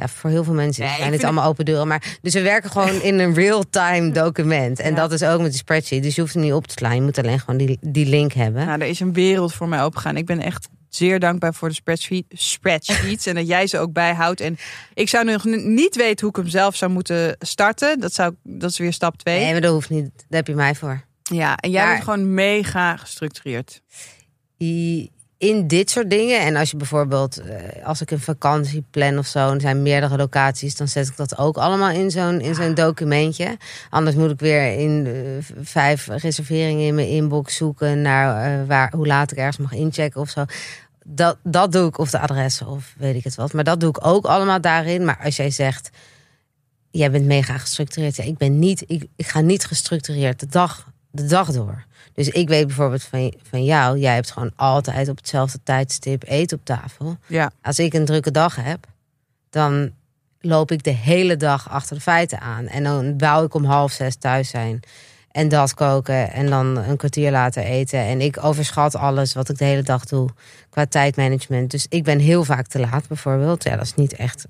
Ja, 0.00 0.08
voor 0.08 0.30
heel 0.30 0.44
veel 0.44 0.54
mensen 0.54 0.82
Nee, 0.84 0.90
zijn 0.96 1.02
dit 1.10 1.10
vind 1.20 1.24
allemaal 1.24 1.48
open 1.50 1.64
deuren. 1.64 1.88
Maar, 1.88 2.18
dus 2.22 2.34
we 2.34 2.42
werken 2.42 2.70
gewoon 2.70 3.00
in 3.02 3.18
een 3.18 3.34
real-time 3.34 4.10
document. 4.22 4.80
En 4.80 4.90
Ja. 4.90 4.96
dat 4.96 5.12
is 5.12 5.22
ook 5.22 5.40
met 5.40 5.50
die 5.50 5.58
spreadsheet. 5.58 6.02
Dus 6.02 6.14
je 6.14 6.20
hoeft 6.20 6.34
het 6.34 6.42
niet 6.42 6.52
op 6.52 6.66
te 6.66 6.74
slaan. 6.78 6.94
Je 6.94 7.02
moet 7.02 7.18
alleen 7.18 7.40
gewoon 7.40 7.56
die, 7.66 7.78
die 7.80 8.06
link 8.06 8.32
hebben. 8.32 8.66
Nou, 8.66 8.80
er 8.80 8.86
is 8.86 9.00
een 9.00 9.12
wereld 9.12 9.54
voor 9.54 9.68
mij 9.68 9.84
opgegaan. 9.84 10.16
Ik 10.16 10.26
ben 10.26 10.40
echt 10.40 10.68
zeer 10.88 11.20
dankbaar 11.20 11.54
voor 11.54 11.68
de 11.68 11.74
spreadsheet, 11.74 12.24
spreadsheets 12.28 13.26
en 13.26 13.34
dat 13.34 13.46
jij 13.46 13.66
ze 13.66 13.78
ook 13.78 13.92
bijhoudt. 13.92 14.40
En 14.40 14.56
ik 14.94 15.08
zou 15.08 15.24
nog 15.24 15.44
niet 15.64 15.96
weten 15.96 16.20
hoe 16.20 16.28
ik 16.30 16.36
hem 16.36 16.48
zelf 16.48 16.76
zou 16.76 16.90
moeten 16.90 17.36
starten. 17.38 18.00
Dat, 18.00 18.12
zou, 18.14 18.34
dat 18.42 18.70
is 18.70 18.78
weer 18.78 18.92
stap 18.92 19.16
2. 19.18 19.38
Nee, 19.40 19.52
maar 19.52 19.60
dat 19.60 19.72
hoeft 19.72 19.90
niet. 19.90 20.10
Daar 20.16 20.26
heb 20.28 20.46
je 20.46 20.54
mij 20.54 20.74
voor. 20.74 21.04
Ja, 21.22 21.56
en 21.56 21.70
jij 21.70 21.82
Maar- 21.84 21.92
bent 21.92 22.04
gewoon 22.04 22.34
mega 22.34 22.96
gestructureerd. 22.96 23.80
I- 24.62 25.10
In 25.40 25.66
dit 25.66 25.90
soort 25.90 26.10
dingen. 26.10 26.40
En 26.40 26.56
als 26.56 26.70
je 26.70 26.76
bijvoorbeeld, 26.76 27.38
eh, 27.38 27.86
als 27.86 28.00
ik 28.00 28.10
een 28.10 28.20
vakantie 28.20 28.84
plan 28.90 29.18
of 29.18 29.26
zo, 29.26 29.48
en 29.48 29.54
er 29.54 29.60
zijn 29.60 29.82
meerdere 29.82 30.16
locaties, 30.16 30.76
dan 30.76 30.88
zet 30.88 31.08
ik 31.08 31.16
dat 31.16 31.38
ook 31.38 31.56
allemaal 31.56 31.90
in 31.90 32.10
zo'n 32.10 32.40
in 32.40 32.54
zo'n 32.54 32.74
documentje. 32.74 33.56
Anders 33.90 34.16
moet 34.16 34.30
ik 34.30 34.40
weer 34.40 34.78
in 34.78 35.06
eh, 35.06 35.12
vijf 35.62 36.06
reserveringen 36.06 36.86
in 36.86 36.94
mijn 36.94 37.08
inbox 37.08 37.56
zoeken 37.56 38.02
naar 38.02 38.60
eh, 38.60 38.66
waar, 38.66 38.92
hoe 38.96 39.06
laat 39.06 39.32
ik 39.32 39.38
ergens 39.38 39.56
mag 39.56 39.72
inchecken 39.72 40.20
of 40.20 40.30
zo. 40.30 40.44
Dat, 41.04 41.38
dat 41.42 41.72
doe 41.72 41.88
ik, 41.88 41.98
of 41.98 42.10
de 42.10 42.18
adressen, 42.18 42.66
of 42.66 42.94
weet 42.98 43.14
ik 43.14 43.24
het 43.24 43.34
wat. 43.34 43.52
Maar 43.52 43.64
dat 43.64 43.80
doe 43.80 43.88
ik 43.88 44.06
ook 44.06 44.24
allemaal 44.24 44.60
daarin. 44.60 45.04
Maar 45.04 45.20
als 45.24 45.36
jij 45.36 45.50
zegt, 45.50 45.90
jij 46.90 47.10
bent 47.10 47.24
mega 47.26 47.58
gestructureerd. 47.58 48.16
Ja, 48.16 48.24
ik 48.24 48.38
ben 48.38 48.58
niet, 48.58 48.84
ik, 48.86 49.06
ik 49.16 49.26
ga 49.26 49.40
niet 49.40 49.64
gestructureerd 49.64 50.40
de 50.40 50.46
dag, 50.46 50.92
de 51.10 51.26
dag 51.26 51.52
door. 51.52 51.84
Dus 52.14 52.28
ik 52.28 52.48
weet 52.48 52.66
bijvoorbeeld 52.66 53.02
van, 53.02 53.34
van 53.42 53.64
jou, 53.64 53.98
jij 53.98 54.14
hebt 54.14 54.30
gewoon 54.30 54.52
altijd 54.56 55.08
op 55.08 55.16
hetzelfde 55.16 55.58
tijdstip 55.62 56.22
eten 56.26 56.58
op 56.58 56.64
tafel. 56.64 57.16
Ja, 57.26 57.50
Als 57.62 57.78
ik 57.78 57.94
een 57.94 58.04
drukke 58.04 58.30
dag 58.30 58.56
heb, 58.56 58.86
dan 59.50 59.90
loop 60.40 60.70
ik 60.70 60.82
de 60.82 60.90
hele 60.90 61.36
dag 61.36 61.70
achter 61.70 61.96
de 61.96 62.02
feiten 62.02 62.40
aan. 62.40 62.66
En 62.66 62.82
dan 62.82 63.18
wou 63.18 63.44
ik 63.44 63.54
om 63.54 63.64
half 63.64 63.92
zes 63.92 64.16
thuis 64.16 64.48
zijn. 64.48 64.80
En 65.30 65.48
dat 65.48 65.74
koken 65.74 66.32
en 66.32 66.46
dan 66.46 66.76
een 66.76 66.96
kwartier 66.96 67.30
later 67.30 67.62
eten. 67.62 67.98
En 67.98 68.20
ik 68.20 68.44
overschat 68.44 68.96
alles 68.96 69.32
wat 69.32 69.48
ik 69.48 69.58
de 69.58 69.64
hele 69.64 69.82
dag 69.82 70.04
doe 70.04 70.28
qua 70.70 70.86
tijdmanagement. 70.86 71.70
Dus 71.70 71.86
ik 71.88 72.04
ben 72.04 72.18
heel 72.18 72.44
vaak 72.44 72.66
te 72.66 72.80
laat 72.80 73.08
bijvoorbeeld. 73.08 73.64
Ja, 73.64 73.76
dat 73.76 73.84
is 73.84 73.94
niet 73.94 74.12
echt 74.14 74.46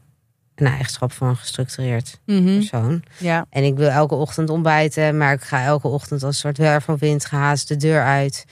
eigenschap 0.67 1.13
van 1.13 1.29
een 1.29 1.37
gestructureerd 1.37 2.19
Mhm. 2.27 2.55
persoon. 2.55 3.03
ja. 3.19 3.47
En 3.51 3.65
ik 3.65 3.77
wil 3.77 3.89
elke 3.89 4.15
ochtend 4.15 4.51
ontbijten, 4.51 5.17
maar 5.17 5.33
ik 5.33 5.43
ga 5.43 5.65
elke 5.65 5.89
ochtend 5.89 6.23
als 6.23 6.35
een 6.35 6.41
soort 6.41 6.59
wervelwind 6.59 7.25
gehaast 7.25 7.69
de 7.69 7.77
deur 7.77 8.03
uit. 8.05 8.45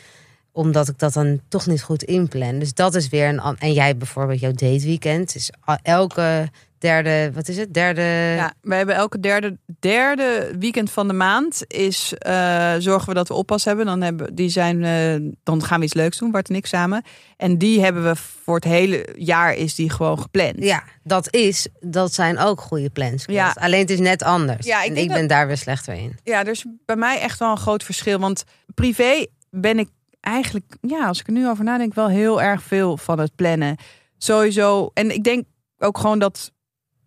Omdat 0.52 0.88
ik 0.88 0.98
dat 0.98 1.12
dan 1.12 1.40
toch 1.48 1.66
niet 1.66 1.82
goed 1.82 2.02
inplan. 2.02 2.58
Dus 2.58 2.74
dat 2.74 2.94
is 2.94 3.08
weer 3.08 3.28
een. 3.28 3.56
En 3.58 3.72
jij 3.72 3.96
bijvoorbeeld 3.96 4.40
jouw 4.40 4.52
dateweekend. 4.52 5.34
is 5.34 5.50
a- 5.68 5.78
elke 5.82 6.48
derde, 6.78 7.30
wat 7.34 7.48
is 7.48 7.56
het? 7.56 7.74
Derde. 7.74 8.02
ja, 8.36 8.52
we 8.60 8.74
hebben 8.74 8.94
elke 8.94 9.20
derde, 9.20 9.58
derde 9.80 10.50
weekend 10.58 10.90
van 10.90 11.08
de 11.08 11.14
maand 11.14 11.64
is 11.66 12.14
eh, 12.18 12.74
zorgen 12.78 13.08
we 13.08 13.14
dat 13.14 13.28
we 13.28 13.34
oppas 13.34 13.64
hebben. 13.64 13.86
Dan, 13.86 14.00
hebben, 14.00 14.34
die 14.34 14.48
zijn, 14.48 14.84
eh, 14.84 15.30
dan 15.42 15.62
gaan 15.64 15.78
we 15.78 15.84
iets 15.84 15.94
leuks 15.94 16.18
doen, 16.18 16.30
Bart 16.30 16.48
en 16.48 16.54
ik 16.54 16.66
samen. 16.66 17.02
En 17.36 17.58
die 17.58 17.80
hebben 17.82 18.04
we 18.04 18.16
voor 18.16 18.54
het 18.54 18.64
hele 18.64 19.08
jaar 19.16 19.54
is 19.54 19.74
die 19.74 19.90
gewoon 19.90 20.20
gepland. 20.20 20.54
Ja, 20.64 20.82
dat 21.02 21.34
is. 21.34 21.68
Dat 21.80 22.14
zijn 22.14 22.38
ook 22.38 22.60
goede 22.60 22.90
plans. 22.90 23.24
Ja. 23.26 23.54
Alleen 23.60 23.80
het 23.80 23.90
is 23.90 23.98
net 24.00 24.22
anders. 24.22 24.66
Ja, 24.66 24.82
ik 24.82 24.90
en 24.90 24.96
ik 24.96 25.08
dat- 25.08 25.16
ben 25.16 25.26
daar 25.26 25.46
weer 25.46 25.56
slechter 25.56 25.94
in. 25.94 26.18
Ja, 26.24 26.44
is 26.44 26.64
bij 26.86 26.96
mij 26.96 27.20
echt 27.20 27.38
wel 27.38 27.50
een 27.50 27.56
groot 27.56 27.82
verschil. 27.84 28.18
Want 28.18 28.44
privé 28.74 29.26
ben 29.50 29.78
ik 29.78 29.88
eigenlijk, 30.20 30.76
ja, 30.80 31.06
als 31.06 31.20
ik 31.20 31.26
er 31.26 31.32
nu 31.32 31.48
over 31.48 31.64
nadenk, 31.64 31.94
wel 31.94 32.08
heel 32.08 32.42
erg 32.42 32.62
veel 32.62 32.96
van 32.96 33.18
het 33.18 33.34
plannen. 33.34 33.76
Sowieso. 34.18 34.90
En 34.94 35.10
ik 35.10 35.24
denk 35.24 35.44
ook 35.78 35.98
gewoon 35.98 36.18
dat 36.18 36.52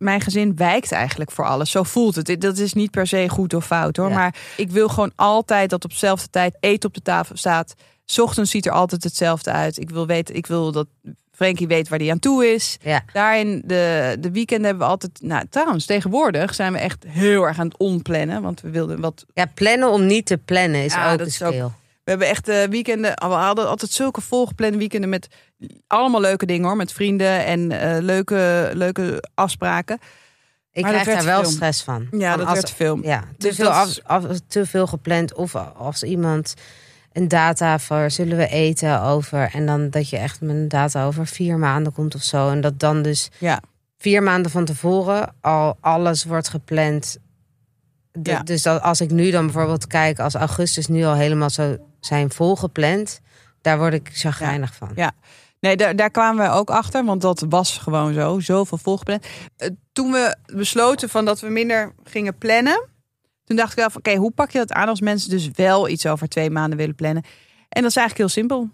mijn 0.02 0.22
gezin 0.22 0.56
wijkt 0.56 0.92
eigenlijk 0.92 1.32
voor 1.32 1.46
alles. 1.46 1.72
Zo 1.72 1.84
voelt 1.84 2.16
het. 2.16 2.42
Dat 2.42 2.58
is 2.58 2.74
niet 2.74 2.92
per 2.92 3.08
se 3.08 3.30
goed 3.30 3.54
of 3.54 3.66
fout 3.66 3.98
hoor. 3.98 4.10
Ja. 4.10 4.16
Maar 4.16 4.36
ik 4.58 4.72
wil 4.72 4.88
gewoon 4.88 5.12
altijd 5.16 5.70
dat 5.70 5.84
op 5.84 5.90
dezelfde 5.92 6.30
tijd 6.30 6.58
eten 6.60 6.90
op 6.90 6.96
de 6.96 7.02
tafel 7.02 7.38
staat. 7.38 7.74
's 8.06 8.20
Ochtends 8.20 8.52
ziet 8.52 8.66
er 8.66 8.72
altijd 8.72 9.04
hetzelfde 9.04 9.52
uit. 9.52 9.78
Ik 9.80 9.90
wil 9.90 10.06
weten, 10.08 10.36
ik 10.36 10.48
wil 10.48 10.72
dat 10.72 10.88
Frankie 11.32 11.68
weet 11.68 11.90
waar 11.90 12.00
hij 12.00 12.12
aan 12.12 12.20
toe 12.20 12.46
is. 12.54 12.78
Ja. 12.82 13.04
Daarin 13.14 13.62
de, 13.66 14.18
de 14.20 14.32
weekenden 14.32 14.66
hebben 14.66 14.84
we 14.86 14.92
altijd. 14.92 15.20
Nou, 15.22 15.46
trouwens, 15.50 15.86
tegenwoordig 15.86 16.56
zijn 16.56 16.74
we 16.74 16.80
echt 16.80 17.04
heel 17.08 17.44
erg 17.44 17.60
aan 17.60 17.66
het 17.68 17.78
onplannen. 17.78 18.42
Want 18.42 18.62
we 18.62 18.70
wilden 18.70 19.00
wat 19.02 19.26
Ja, 19.34 19.46
plannen 19.54 19.90
om 19.90 20.06
niet 20.06 20.26
te 20.26 20.38
plannen 20.38 20.84
is 20.84 20.94
Ja, 20.94 21.12
ook 21.12 21.18
dat 21.18 21.28
een 21.40 21.48
ook- 21.48 21.54
skill. 21.54 21.68
We 22.04 22.10
hebben 22.10 22.28
echt 22.28 22.48
eh, 22.48 22.64
weekenden. 22.64 23.12
We 23.16 23.26
hadden 23.26 23.68
altijd 23.70 23.92
zulke 23.92 24.22
volgeplande 24.22 24.78
weekenden 24.78 25.10
met 25.10 25.28
allemaal 25.88 26.22
leuke 26.22 26.46
dingen 26.46 26.68
hoor. 26.68 26.76
Met 26.76 26.94
vrienden 26.94 27.46
en 27.46 27.72
eh, 27.72 28.02
leuke, 28.02 28.70
leuke 28.74 29.24
afspraken. 29.34 30.00
Ik 30.72 30.84
Maar 30.84 30.92
krijg 30.92 31.06
daar 31.24 31.26
wel 31.42 31.46
stress 31.46 31.84
van. 31.84 32.08
Ja, 32.12 32.30
Van 32.30 32.38
dat 32.40 32.48
als- 32.48 32.56
werd 32.56 32.66
te 32.68 32.76
veel. 32.76 33.00
Ja, 33.04 33.20
te, 33.20 33.48
Dus 33.48 33.56
veel 33.56 33.70
af- 34.04 34.40
te 34.48 34.66
veel 34.66 34.88
gepland. 34.88 35.34
Of 35.34 35.56
als 35.78 36.04
iemand 36.04 36.54
een 37.12 37.28
data 37.28 37.80
voor 37.80 38.12
zullen 38.12 38.38
we 38.38 38.48
eten 38.48 39.02
over. 39.02 39.50
En 39.54 39.66
dan 39.66 39.90
dat 39.90 40.10
je 40.10 40.18
echt 40.18 40.42
met 40.42 40.56
een 40.56 40.68
data 40.68 41.06
over 41.06 41.28
vier 41.28 41.58
maanden 41.58 41.94
komt 41.94 42.16
of 42.16 42.22
zo. 42.24 42.50
En 42.50 42.62
dat 42.62 42.80
dan 42.80 43.02
dus 43.02 43.30
Ja. 43.38 43.60
vier 43.98 44.24
maanden 44.24 44.52
van 44.52 44.66
tevoren 44.66 45.34
al 45.42 45.78
alles 45.80 46.24
wordt 46.24 46.50
gepland. 46.50 47.18
Ja. 48.24 48.44
Dus 48.44 48.62
dat 48.62 48.82
als 48.82 49.02
ik 49.02 49.12
nu 49.12 49.32
dan 49.32 49.46
bijvoorbeeld 49.46 49.88
kijk, 49.88 50.20
als 50.20 50.34
augustus 50.36 50.88
nu 50.88 51.04
al 51.04 51.14
helemaal 51.16 51.50
zo 51.50 51.78
zijn 52.00 52.32
volgepland. 52.32 53.22
Daar 53.62 53.78
word 53.78 53.94
ik 53.94 54.10
chagrijnig 54.14 54.76
van. 54.76 54.92
Ja. 54.96 55.12
Nee, 55.60 55.76
daar, 55.78 55.96
daar 55.96 56.10
kwamen 56.12 56.46
we 56.46 56.52
ook 56.52 56.70
achter, 56.70 57.06
want 57.06 57.22
dat 57.22 57.46
was 57.50 57.78
gewoon 57.78 58.14
zo. 58.14 58.40
Zoveel 58.40 58.78
volgepland. 58.78 59.26
Eh, 59.58 59.70
toen 59.92 60.12
we 60.12 60.36
besloten 60.56 61.10
van 61.10 61.26
dat 61.26 61.40
we 61.40 61.48
minder 61.50 61.94
gingen 62.04 62.38
plannen. 62.38 62.88
Toen 63.44 63.56
dacht 63.56 63.72
ik 63.72 63.78
wel 63.78 63.90
van, 63.90 64.00
oké, 64.00 64.16
hoe 64.16 64.32
pak 64.32 64.52
je 64.52 64.58
dat 64.58 64.72
aan 64.72 64.88
als 64.88 65.02
mensen 65.02 65.30
dus 65.30 65.50
wel 65.54 65.90
iets 65.90 66.06
over 66.06 66.28
twee 66.28 66.50
maanden 66.50 66.78
willen 66.78 66.96
plannen? 66.96 67.24
En 67.70 67.82
dat 67.82 67.90
is 67.90 67.96
eigenlijk 67.96 68.18
heel 68.18 68.42
simpel. 68.42 68.70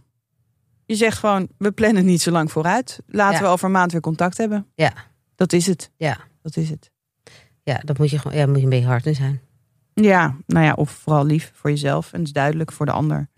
Je 0.85 0.95
zegt 0.95 1.17
gewoon, 1.17 1.47
we 1.57 1.71
plannen 1.71 2.05
niet 2.05 2.21
zo 2.21 2.31
lang 2.31 2.51
vooruit. 2.51 2.99
Laten 3.07 3.37
Ja. 3.39 3.41
we 3.45 3.47
over 3.47 3.65
een 3.65 3.71
maand 3.71 3.91
weer 3.91 4.01
contact 4.01 4.37
hebben. 4.37 4.67
Ja. 4.75 4.93
Dat 5.35 5.53
is 5.53 5.65
het. 5.67 5.91
Ja. 5.97 6.17
Dat 6.41 6.55
is 6.55 6.69
het. 6.69 6.91
Ja, 7.67 7.81
dat 7.85 7.97
moet 7.97 8.09
je 8.09 8.19
gewoon. 8.19 8.37
Ja, 8.37 8.45
moet 8.45 8.57
je 8.57 8.63
een 8.63 8.69
beetje 8.69 8.85
hard 8.85 9.05
in 9.05 9.15
zijn. 9.15 9.41
Ja, 9.93 10.35
nou 10.45 10.65
ja, 10.65 10.73
of 10.73 10.89
vooral 10.91 11.25
lief 11.25 11.51
voor 11.55 11.69
jezelf. 11.69 12.13
En 12.13 12.17
het 12.17 12.27
is 12.27 12.33
duidelijk 12.33 12.71
voor 12.71 12.85
de 12.85 12.91
ander. 12.91 13.29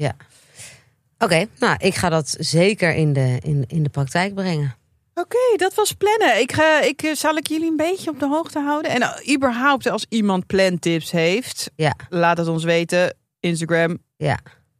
Oké, 1.17 1.45
nou, 1.59 1.75
ik 1.79 1.95
ga 1.95 2.09
dat 2.09 2.35
zeker 2.39 2.95
in 2.95 3.13
de, 3.13 3.39
in, 3.43 3.63
in 3.67 3.83
de 3.83 3.89
praktijk 3.89 4.33
brengen. 4.33 4.75
Oké, 5.13 5.37
dat 5.55 5.73
was 5.73 5.93
plannen. 5.93 6.39
Ik, 6.39 6.51
ga, 6.51 6.81
ik, 6.81 7.01
eh, 7.01 7.13
zal 7.13 7.35
ik 7.37 7.47
jullie 7.47 7.69
een 7.69 7.75
beetje 7.75 8.09
op 8.09 8.19
de 8.19 8.27
hoogte 8.27 8.59
houden? 8.59 8.91
En 8.91 9.01
uh, 9.01 9.35
überhaupt, 9.35 9.89
als 9.89 10.05
iemand 10.09 10.45
plantips 10.45 11.11
heeft, 11.11 11.71
Ja. 11.75 11.95
laat 12.09 12.37
het 12.37 12.47
ons 12.47 12.63
weten. 12.63 13.13
Instagram, 13.39 13.97
Ja, 14.17 14.39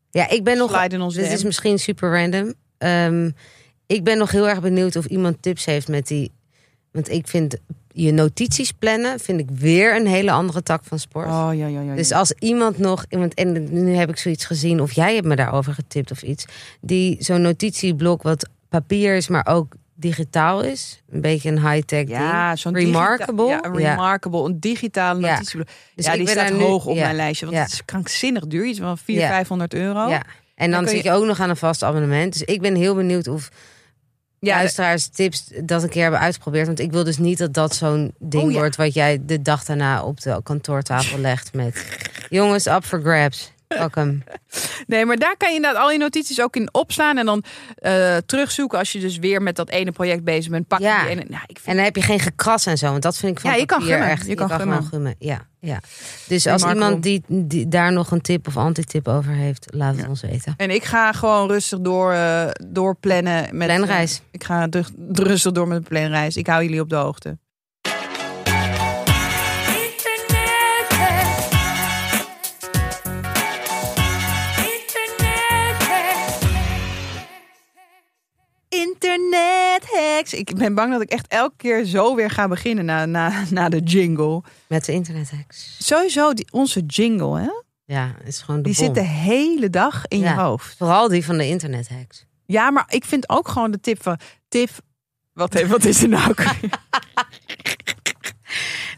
ja 0.10 0.30
ik 0.30 0.44
ben 0.44 0.58
nog. 0.58 0.72
slide 0.72 0.96
in 0.96 1.02
ons 1.02 1.16
Dit 1.16 1.32
is 1.32 1.44
misschien 1.44 1.80
super 1.80 2.12
random. 2.22 2.54
Ehm, 2.78 3.32
ik 3.86 4.04
ben 4.04 4.18
nog 4.18 4.32
heel 4.32 4.50
erg 4.50 4.62
benieuwd 4.62 4.96
of 4.96 5.06
iemand 5.06 5.42
tips 5.42 5.66
heeft 5.66 5.88
met 5.88 6.08
die 6.08 6.32
Want 6.92 7.10
ik 7.10 7.28
vind 7.28 7.58
je 8.04 8.12
notities 8.12 8.72
plannen, 8.72 9.20
vind 9.20 9.40
ik 9.40 9.48
weer 9.54 9.96
een 9.96 10.08
hele 10.08 10.32
andere 10.32 10.64
tak 10.64 10.84
van 10.84 11.00
sport. 11.00 11.28
Oh 11.28 11.50
ja, 11.54 11.68
ja, 11.68 11.82
ja. 11.82 11.96
Dus 11.96 12.12
als 12.12 12.34
iemand 12.40 12.78
nog, 12.78 13.06
want 13.10 13.34
en 13.34 13.68
nu 13.84 13.96
heb 13.96 14.10
ik 14.10 14.18
zoiets 14.18 14.46
gezien, 14.46 14.82
of 14.82 14.92
jij 14.92 15.14
hebt 15.16 15.28
me 15.28 15.36
daarover 15.36 15.74
getipt 15.74 16.12
of 16.12 16.22
iets, 16.22 16.46
die 16.82 17.16
zo'n 17.20 17.42
notitieblok 17.42 18.22
wat 18.24 18.50
papier 18.70 19.16
is, 19.16 19.28
maar 19.28 19.46
ook 19.50 19.76
digitaal 19.96 20.62
is, 20.62 21.02
een 21.10 21.22
beetje 21.22 21.50
een 21.50 21.70
high-tech 21.72 22.08
ja, 22.08 22.56
zo'n 22.56 22.74
Remarkable. 22.76 23.46
ja, 23.48 23.66
een 23.66 23.76
remarkable, 23.76 24.46
een 24.46 24.60
digitale 24.60 25.20
Ja. 25.22 25.32
notitieblok. 25.32 25.68
Dus 25.96 26.06
ja, 26.06 26.12
ik 26.12 26.18
die 26.20 26.28
staat 26.30 26.52
nu- 26.52 26.58
hoog 26.64 26.86
op 26.86 26.96
mijn 26.96 27.16
lijstje, 27.16 27.46
want 27.46 27.58
Ja. 27.58 27.64
het 27.64 27.74
is 27.74 27.86
krankzinnig 27.86 28.48
duur, 28.48 28.66
iets 28.66 28.80
van 28.80 28.98
400, 28.98 29.30
Ja. 29.32 29.36
500 29.38 29.74
euro. 29.74 30.10
Ja. 30.10 30.22
En 30.56 30.72
dan, 30.72 30.80
kun 30.84 30.90
zit 30.94 31.04
je- 31.04 31.10
je 31.10 31.16
ook 31.16 31.26
nog 31.26 31.40
aan 31.40 31.50
een 31.50 31.58
vast 31.58 31.84
abonnement. 31.84 32.34
Dus 32.34 32.42
ik 32.44 32.62
ben 32.62 32.76
heel 32.76 32.96
benieuwd 32.96 33.28
of 33.28 33.50
Ja, 34.39 34.56
luisteraars 34.56 35.08
tips 35.08 35.52
dat 35.63 35.84
een 35.84 35.89
keer 35.89 36.02
hebben 36.02 36.19
uitgeprobeerd. 36.19 36.67
Want 36.67 36.80
ik 36.80 36.91
wil 36.91 37.04
dus 37.04 37.17
niet 37.17 37.38
dat 37.38 37.54
dat 37.54 37.75
zo'n 37.75 38.13
ding 38.19 38.43
Oh, 38.43 38.52
ja. 38.52 38.58
wordt 38.58 38.75
wat 38.75 38.93
jij 38.93 39.19
de 39.25 39.41
dag 39.41 39.63
daarna 39.63 40.04
op 40.04 40.21
de 40.21 40.39
kantoortafel 40.43 41.19
legt 41.19 41.54
met 41.54 41.86
jongens 42.30 42.65
up 42.65 42.84
for 42.84 43.02
grabs. 43.02 43.52
Pak 43.78 43.96
hem. 43.96 44.24
Nee, 44.88 45.06
maar 45.06 45.18
daar 45.18 45.38
kan 45.38 45.50
je 45.50 45.56
inderdaad 45.56 45.82
al 45.82 45.92
je 45.92 45.98
notities 45.98 46.42
ook 46.42 46.56
in 46.56 46.70
opslaan 46.74 47.18
en 47.18 47.26
dan 47.26 47.44
eh, 47.76 48.18
terugzoeken 48.26 48.78
als 48.80 48.92
je 48.92 49.00
dus 49.00 49.18
weer 49.18 49.42
met 49.42 49.56
dat 49.56 49.70
ene 49.70 49.92
project 49.92 50.24
bezig 50.24 50.52
bent. 50.52 50.68
Pak 50.68 50.80
Ja. 50.80 51.02
die 51.02 51.10
ene. 51.10 51.24
Nou, 51.28 51.44
ik 51.48 51.56
vind 51.60 51.66
En 51.68 51.76
dan 51.76 51.84
heb 51.84 51.96
je 51.96 52.02
geen 52.02 52.20
gekras 52.20 52.66
en 52.66 52.78
zo. 52.78 52.90
Want 52.92 53.02
dat 53.04 53.18
vind 53.18 53.32
ik 53.32 53.40
van 53.40 53.52
Ja, 53.52 53.56
je 53.58 53.66
kan 53.66 53.82
gummen. 53.82 54.08
echt. 54.10 54.28
Je 54.28 54.36
kan 54.36 54.50
gewoon 54.50 54.84
gummen. 54.86 55.16
Ja, 55.20 55.46
ja. 55.60 55.80
Dus 56.28 56.48
als 56.48 56.64
iemand 56.64 57.04
die, 57.04 57.24
die 57.28 57.68
daar 57.68 57.92
nog 57.92 58.12
een 58.12 58.22
tip 58.22 58.48
of 58.48 58.58
antitip 58.58 59.08
over 59.08 59.32
heeft, 59.34 59.66
laat 59.74 59.94
het 59.96 60.04
Ja. 60.04 60.10
ons 60.10 60.22
weten. 60.22 60.54
En 60.58 60.70
ik 60.70 60.84
ga 60.84 61.12
gewoon 61.12 61.48
rustig 61.48 61.80
door, 61.80 62.14
eh 62.14 62.48
doorplannen. 62.68 63.58
Met, 63.58 63.68
Planreis. 63.68 64.16
eh, 64.18 64.22
ik 64.32 64.44
ga 64.44 64.68
rustig 65.06 65.52
door 65.52 65.68
met 65.68 65.82
de 65.84 65.90
planreis. 65.90 66.38
Ik 66.38 66.48
hou 66.48 66.64
jullie 66.64 66.82
op 66.82 66.90
de 66.90 66.96
hoogte. 66.96 67.38
Internet 79.04 79.88
hacks. 79.92 80.34
Ik 80.34 80.56
ben 80.56 80.76
bang 80.76 80.92
dat 80.92 81.02
ik 81.02 81.10
echt 81.10 81.28
elke 81.28 81.54
keer 81.58 81.86
zo 81.86 82.16
weer 82.16 82.30
ga 82.30 82.48
beginnen 82.48 82.86
na, 82.86 83.06
na, 83.06 83.44
na 83.50 83.70
de 83.70 83.80
jingle. 83.80 84.44
Met 84.68 84.86
de 84.86 84.92
internethacks. 84.92 85.76
Sowieso 85.80 86.34
die, 86.34 86.48
onze 86.52 86.82
jingle, 86.82 87.40
hè? 87.40 87.50
Ja, 87.86 88.16
is 88.24 88.42
gewoon 88.42 88.62
de 88.62 88.70
Die 88.70 88.76
bom. 88.76 88.86
zit 88.86 88.94
de 89.04 89.10
hele 89.10 89.70
dag 89.70 90.04
in 90.08 90.20
Ja. 90.20 90.34
je 90.34 90.40
hoofd. 90.40 90.76
Vooral 90.78 91.08
die 91.08 91.26
van 91.26 91.38
de 91.38 91.48
internethacks. 91.48 92.26
Ja, 92.46 92.72
maar 92.72 92.86
ik 92.88 93.06
vind 93.06 93.30
ook 93.30 93.48
gewoon 93.48 93.72
de 93.72 93.80
tip 93.80 94.04
van... 94.04 94.20
Tip, 94.48 94.70
wat, 95.34 95.62
wat 95.62 95.84
is 95.86 96.02
er 96.02 96.10
nou? 96.10 96.34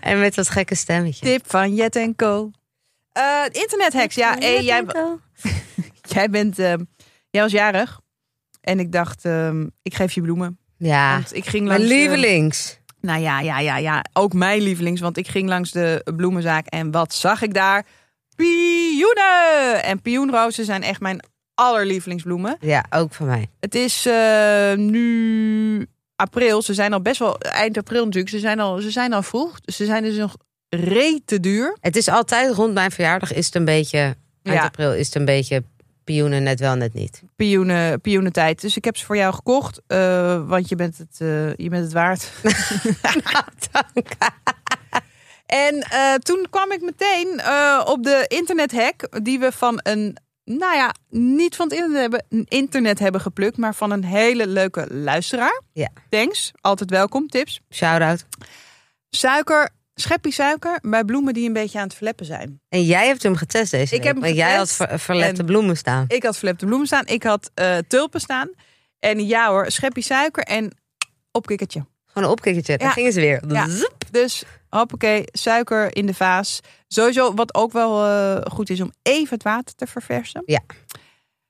En 0.01 0.19
met 0.19 0.35
dat 0.35 0.49
gekke 0.49 0.75
stemmetje. 0.75 1.25
tip 1.25 1.49
van 1.49 1.75
Jet 1.75 1.95
en 1.95 2.15
Co. 2.15 2.51
Eh 3.11 3.43
internet 3.51 3.93
hacks. 3.93 4.15
Ja, 4.15 4.35
hey, 4.39 4.63
jij, 4.63 4.85
jij 6.15 6.29
bent... 6.29 6.59
ehm, 6.59 6.83
jij 7.29 7.41
was 7.41 7.51
jarig. 7.51 7.99
En 8.61 8.79
ik 8.79 8.91
dacht, 8.91 9.25
ehm, 9.25 9.67
ik 9.81 9.93
geef 9.93 10.11
je 10.13 10.21
bloemen. 10.21 10.57
Ja, 10.77 11.13
Want 11.13 11.35
ik 11.35 11.45
ging 11.45 11.67
mijn 11.67 11.79
langs... 11.79 11.93
de- 11.93 11.99
lievelings. 11.99 12.79
nou 13.01 13.21
ja, 13.21 13.39
ja, 13.39 13.59
ja, 13.59 13.77
ja. 13.77 14.03
Ook 14.13 14.33
mijn 14.33 14.61
lievelings. 14.61 15.01
Want 15.01 15.17
ik 15.17 15.27
ging 15.27 15.49
langs 15.49 15.71
de 15.71 16.11
bloemenzaak. 16.15 16.65
En 16.67 16.91
wat 16.91 17.13
zag 17.13 17.41
ik 17.41 17.53
daar? 17.53 17.85
Pioenen! 18.35 19.83
En 19.83 20.01
pioenrozen 20.01 20.65
zijn 20.65 20.83
echt 20.83 20.99
mijn 20.99 21.19
allerlievelingsbloemen. 21.53 22.57
Ja, 22.59 22.85
ook 22.89 23.13
van 23.13 23.25
mij. 23.27 23.47
Het 23.59 23.75
is 23.75 24.05
eh, 24.05 24.73
nu 24.73 25.87
april. 26.15 26.61
Ze 26.61 26.73
zijn 26.73 26.93
al 26.93 27.01
best 27.01 27.19
wel 27.19 27.37
eind 27.39 27.77
april 27.77 28.03
natuurlijk. 28.03 28.33
Ze 28.33 28.39
zijn 28.39 28.59
al, 28.59 28.79
ze 28.81 28.91
zijn 28.91 29.13
al 29.13 29.23
vroeg. 29.23 29.59
Ze 29.65 29.85
zijn 29.85 30.03
dus 30.03 30.15
nog 30.15 30.35
rete 30.69 31.39
duur. 31.39 31.77
Het 31.79 31.95
is 31.95 32.07
altijd 32.07 32.53
rond 32.53 32.73
mijn 32.73 32.91
verjaardag 32.91 33.33
is 33.33 33.45
het 33.45 33.55
een 33.55 33.65
beetje... 33.65 34.15
Eind 34.43 34.57
Ja. 34.59 34.65
april 34.65 34.93
is 34.93 35.05
het 35.05 35.15
een 35.15 35.25
beetje 35.25 35.63
pioenen 36.03 36.43
net 36.43 36.59
wel, 36.59 36.75
net 36.75 36.93
niet. 36.93 37.21
Pioenen, 37.35 38.01
pioenentijd. 38.01 38.61
Dus 38.61 38.77
ik 38.77 38.85
heb 38.85 38.97
ze 38.97 39.05
voor 39.05 39.17
jou 39.17 39.33
gekocht. 39.33 39.81
eh, 39.87 40.47
want 40.47 40.69
je 40.69 40.75
bent 40.75 40.97
het, 40.97 41.15
eh, 41.17 41.55
je 41.55 41.69
bent 41.69 41.83
het 41.83 41.93
waard. 41.93 42.31
en 45.45 45.79
eh, 45.79 46.13
toen 46.13 46.47
kwam 46.49 46.71
ik 46.71 46.81
meteen 46.81 47.41
op 47.85 48.03
de 48.03 48.25
internethack. 48.27 49.07
Die 49.23 49.39
we 49.39 49.51
van 49.51 49.79
een, 49.83 50.17
nou 50.43 50.75
ja, 50.75 50.93
niet 51.09 51.55
van 51.55 51.67
het 51.69 51.75
internet 51.75 52.01
hebben, 52.01 52.25
internet 52.47 52.99
hebben 52.99 53.21
geplukt. 53.21 53.57
Maar 53.57 53.75
van 53.75 53.91
een 53.91 54.03
hele 54.03 54.47
leuke 54.47 54.87
luisteraar. 54.89 55.61
Ja. 55.73 55.89
Thanks. 56.09 56.51
Altijd 56.61 56.89
welkom. 56.89 57.27
Tips. 57.27 57.59
Shout-out. 57.69 58.25
Suiker, 59.09 59.69
scheppie 60.01 60.31
suiker 60.31 60.79
bij 60.81 61.03
bloemen 61.03 61.33
die 61.33 61.47
een 61.47 61.53
beetje 61.53 61.77
aan 61.79 61.83
het 61.83 61.93
verleppen 61.95 62.25
zijn. 62.25 62.61
En 62.69 62.83
jij 62.83 63.07
hebt 63.07 63.23
hem 63.23 63.35
getest 63.35 63.71
deze 63.71 63.83
Ik 63.95 64.03
week. 64.03 64.13
heb 64.13 64.21
hem 64.23 64.33
jij 64.33 64.55
had 64.55 64.71
ver- 64.71 64.99
verlepte 64.99 65.39
en- 65.39 65.45
bloemen 65.45 65.77
staan. 65.77 66.05
Ik 66.07 66.23
had 66.23 66.37
verlepte 66.37 66.65
bloemen 66.65 66.87
staan, 66.87 67.05
ik 67.05 67.23
had 67.23 67.51
eh, 67.53 67.77
tulpen 67.87 68.19
staan. 68.21 68.49
En 68.99 69.27
ja 69.27 69.49
hoor, 69.49 69.71
scheppie 69.71 70.03
suiker 70.03 70.43
en 70.43 70.71
opkikkertje. 71.31 71.85
Gewoon 72.05 72.27
een 72.27 72.33
opkikkertje. 72.33 72.77
Daar 72.77 72.87
Ja. 72.87 72.93
gingen 72.93 73.13
ze 73.13 73.19
weer. 73.19 73.41
Ja. 73.47 73.67
Dus 74.11 74.43
hoppakee, 74.69 75.23
suiker 75.31 75.95
in 75.95 76.05
de 76.05 76.13
vaas. 76.13 76.59
Sowieso, 76.87 77.33
wat 77.33 77.53
ook 77.55 77.71
wel 77.71 78.05
eh, 78.05 78.51
goed 78.51 78.69
is 78.69 78.81
om 78.81 78.91
even 79.01 79.33
het 79.33 79.43
water 79.43 79.75
te 79.75 79.87
verversen. 79.87 80.41
Ja. 80.45 80.59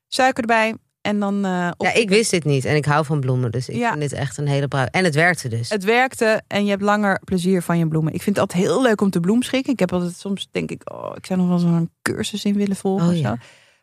Suiker 0.07 0.41
erbij 0.41 0.75
en 1.01 1.19
dan 1.19 1.45
eh 1.45 1.67
op. 1.77 1.85
Ja, 1.85 1.93
ik 1.93 2.09
wist 2.09 2.31
dit 2.31 2.43
niet. 2.43 2.65
En 2.65 2.75
ik 2.75 2.85
hou 2.85 3.05
van 3.05 3.19
bloemen. 3.19 3.51
Dus 3.51 3.69
ik 3.69 3.75
Ja. 3.75 3.89
vind 3.89 4.01
dit 4.01 4.13
echt 4.13 4.37
een 4.37 4.47
hele 4.47 4.67
bruik. 4.67 4.89
En 4.89 5.03
het 5.03 5.15
werkte 5.15 5.47
dus. 5.47 5.69
Het 5.69 5.83
werkte 5.83 6.41
en 6.47 6.63
je 6.63 6.69
hebt 6.69 6.81
langer 6.81 7.19
plezier 7.23 7.61
van 7.61 7.77
je 7.77 7.87
bloemen. 7.87 8.13
Ik 8.13 8.21
vind 8.21 8.35
het 8.35 8.45
altijd 8.45 8.63
heel 8.67 8.81
leuk 8.81 9.01
om 9.01 9.09
te 9.09 9.19
bloemschikken. 9.19 9.73
Ik 9.73 9.79
heb 9.79 9.93
altijd 9.93 10.15
soms 10.17 10.47
denk 10.51 10.71
ik, 10.71 10.91
oh, 10.93 11.11
ik 11.15 11.25
zou 11.25 11.39
nog 11.39 11.47
wel 11.49 11.59
zo'n 11.59 11.89
cursus 12.01 12.45
in 12.45 12.53
willen 12.55 12.75
volgen. 12.75 13.07
Oh, 13.09 13.17
ja. 13.17 13.37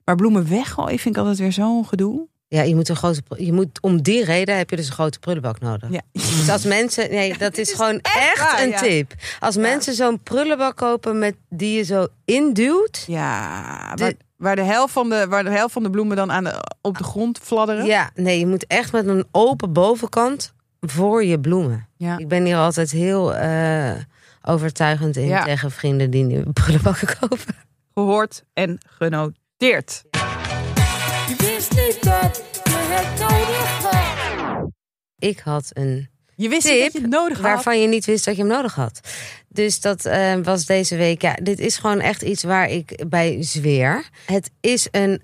Maar 0.05 0.17
bloemen 0.17 0.49
weggooien 0.49 0.99
vind 0.99 1.15
ik 1.15 1.21
altijd 1.21 1.39
weer 1.39 1.53
zo'n 1.53 1.87
gedoe. 1.87 2.27
Ja, 2.51 2.63
je 2.63 2.75
moet 2.75 2.89
een 2.89 2.97
grote. 2.97 3.23
Je 3.37 3.53
moet, 3.53 3.81
om 3.81 4.03
die 4.03 4.25
reden 4.25 4.57
heb 4.57 4.71
je 4.71 4.77
dus 4.77 4.87
een 4.87 4.93
grote 4.93 5.19
prullenbak 5.19 5.61
nodig. 5.61 5.91
Ja. 5.91 6.01
Dus 6.13 6.49
als 6.51 6.65
mensen. 6.65 7.11
Nee, 7.11 7.39
dat 7.39 7.59
is 7.59 7.73
gewoon 7.73 7.99
echt, 8.03 8.39
waar, 8.39 8.63
een 8.63 8.69
ja. 8.69 8.81
tip. 8.81 9.15
Als 9.41 9.57
mensen 9.57 9.95
zo'n 9.95 10.21
prullenbak 10.23 10.77
kopen 10.77 11.19
met 11.19 11.35
die 11.49 11.77
je 11.77 11.83
zo 11.83 12.07
induwt. 12.25 13.05
Ja, 13.07 13.95
De- 13.95 14.17
waar, 14.39 14.57
de 14.57 14.63
helft 14.63 14.93
van 14.93 15.09
de, 15.09 15.27
waar 15.29 15.45
de 15.45 15.51
helft 15.51 15.73
van 15.73 15.83
de 15.83 15.91
bloemen 15.91 16.17
dan 16.17 16.33
aan 16.33 16.45
de, 16.45 16.65
op 16.81 16.99
de 16.99 17.05
grond 17.05 17.39
fladderen. 17.39 17.85
Ja, 17.87 18.11
nee, 18.15 18.39
je 18.39 18.47
moet 18.47 18.67
echt 18.67 18.93
met 18.93 19.07
een 19.07 19.27
open 19.31 19.73
bovenkant 19.73 20.53
voor 20.81 21.25
je 21.25 21.41
bloemen. 21.41 21.89
Ja. 21.97 22.19
Ik 22.19 22.29
ben 22.29 22.45
hier 22.45 22.57
altijd 22.57 22.91
heel 22.91 23.35
eh, 23.35 23.93
overtuigend 24.43 25.17
in 25.17 25.27
Ja. 25.27 25.45
tegen 25.45 25.71
vrienden 25.71 26.11
die 26.11 26.25
nieuwe 26.25 26.53
prullenbakken 26.63 27.09
kopen. 27.21 27.55
Gehoord 27.95 28.45
en 28.53 28.79
genoteerd. 28.87 30.03
Je 31.29 31.35
wist 31.39 31.71
niet 31.71 32.03
dat 32.03 32.43
je 32.65 32.71
het 32.91 33.19
nodig 33.21 33.83
had. 33.83 34.71
Ik 35.19 35.39
had 35.39 35.71
een 35.73 36.09
Je 36.35 36.49
wist 36.49 36.63
Tip 36.67 36.73
niet 36.75 36.83
dat 36.83 36.93
je 36.93 37.01
het 37.01 37.11
nodig 37.11 37.37
had. 37.39 37.47
waarvan 37.47 37.81
je 37.81 37.89
niet 37.89 38.05
wist 38.05 38.25
dat 38.25 38.37
je 38.37 38.43
hem 38.43 38.51
nodig 38.51 38.75
had. 38.75 39.01
Dus 39.49 39.81
dat 39.81 40.05
eh, 40.05 40.35
was 40.43 40.67
deze 40.67 40.97
week. 40.97 41.23
Ja, 41.23 41.35
dit 41.43 41.59
is 41.59 41.77
gewoon 41.77 42.01
echt 42.01 42.23
iets 42.23 42.43
waar 42.43 42.71
ik 42.71 43.05
bij 43.09 43.43
zweer. 43.43 44.09
Het 44.27 44.51
is 44.61 44.89
een 44.91 45.23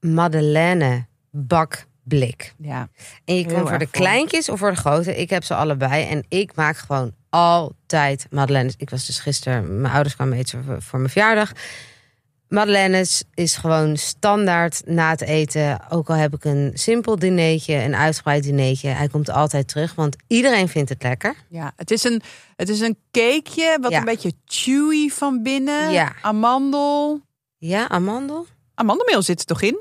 Madeleine 0.00 1.06
bakblik. 1.30 2.54
Ja. 2.58 2.88
En 3.24 3.36
je 3.36 3.46
kan 3.46 3.68
voor 3.68 3.78
de 3.78 3.86
kleintjes 3.86 4.48
of 4.48 4.58
voor 4.58 4.70
de 4.70 4.76
grote. 4.76 5.16
Ik 5.16 5.30
heb 5.30 5.44
ze 5.44 5.54
allebei. 5.54 6.08
En 6.08 6.24
ik 6.28 6.54
maak 6.54 6.76
gewoon 6.76 7.12
altijd 7.28 8.26
Madeleine's. 8.30 8.74
Ik 8.76 8.90
was 8.90 9.06
dus 9.06 9.18
gisteren, 9.18 9.80
mijn 9.80 9.94
ouders 9.94 10.14
kwamen 10.14 10.38
eten 10.38 10.64
voor, 10.64 10.82
voor 10.82 10.98
mijn 10.98 11.10
verjaardag. 11.10 11.52
Madeleine's 12.50 13.24
is 13.34 13.56
gewoon 13.56 13.96
standaard 13.96 14.82
na 14.86 15.10
het 15.10 15.20
eten. 15.20 15.80
Ook 15.90 16.08
al 16.08 16.14
heb 16.14 16.34
ik 16.34 16.44
een 16.44 16.70
simpel 16.74 17.18
dineetje, 17.18 17.74
een 17.74 17.96
uitgebreid 17.96 18.42
dineetje. 18.42 18.88
Hij 18.88 19.08
komt 19.08 19.30
altijd 19.30 19.68
terug, 19.68 19.94
want 19.94 20.16
iedereen 20.26 20.68
vindt 20.68 20.88
het 20.88 21.02
lekker. 21.02 21.34
ja, 21.48 21.72
het 21.76 21.90
is 21.90 22.04
een, 22.04 22.22
het 22.56 22.68
is 22.68 22.80
een 22.80 22.96
cakeje 23.12 23.78
wat 23.80 23.90
Ja. 23.90 23.98
een 23.98 24.04
beetje 24.04 24.32
chewy 24.44 25.08
van 25.08 25.42
binnen. 25.42 25.90
Ja. 25.92 26.12
Amandel. 26.22 27.20
Ja, 27.58 27.88
amandel? 27.88 28.46
Amandelmeel 28.74 29.22
zit 29.22 29.40
er 29.40 29.46
toch 29.46 29.62
in? 29.62 29.78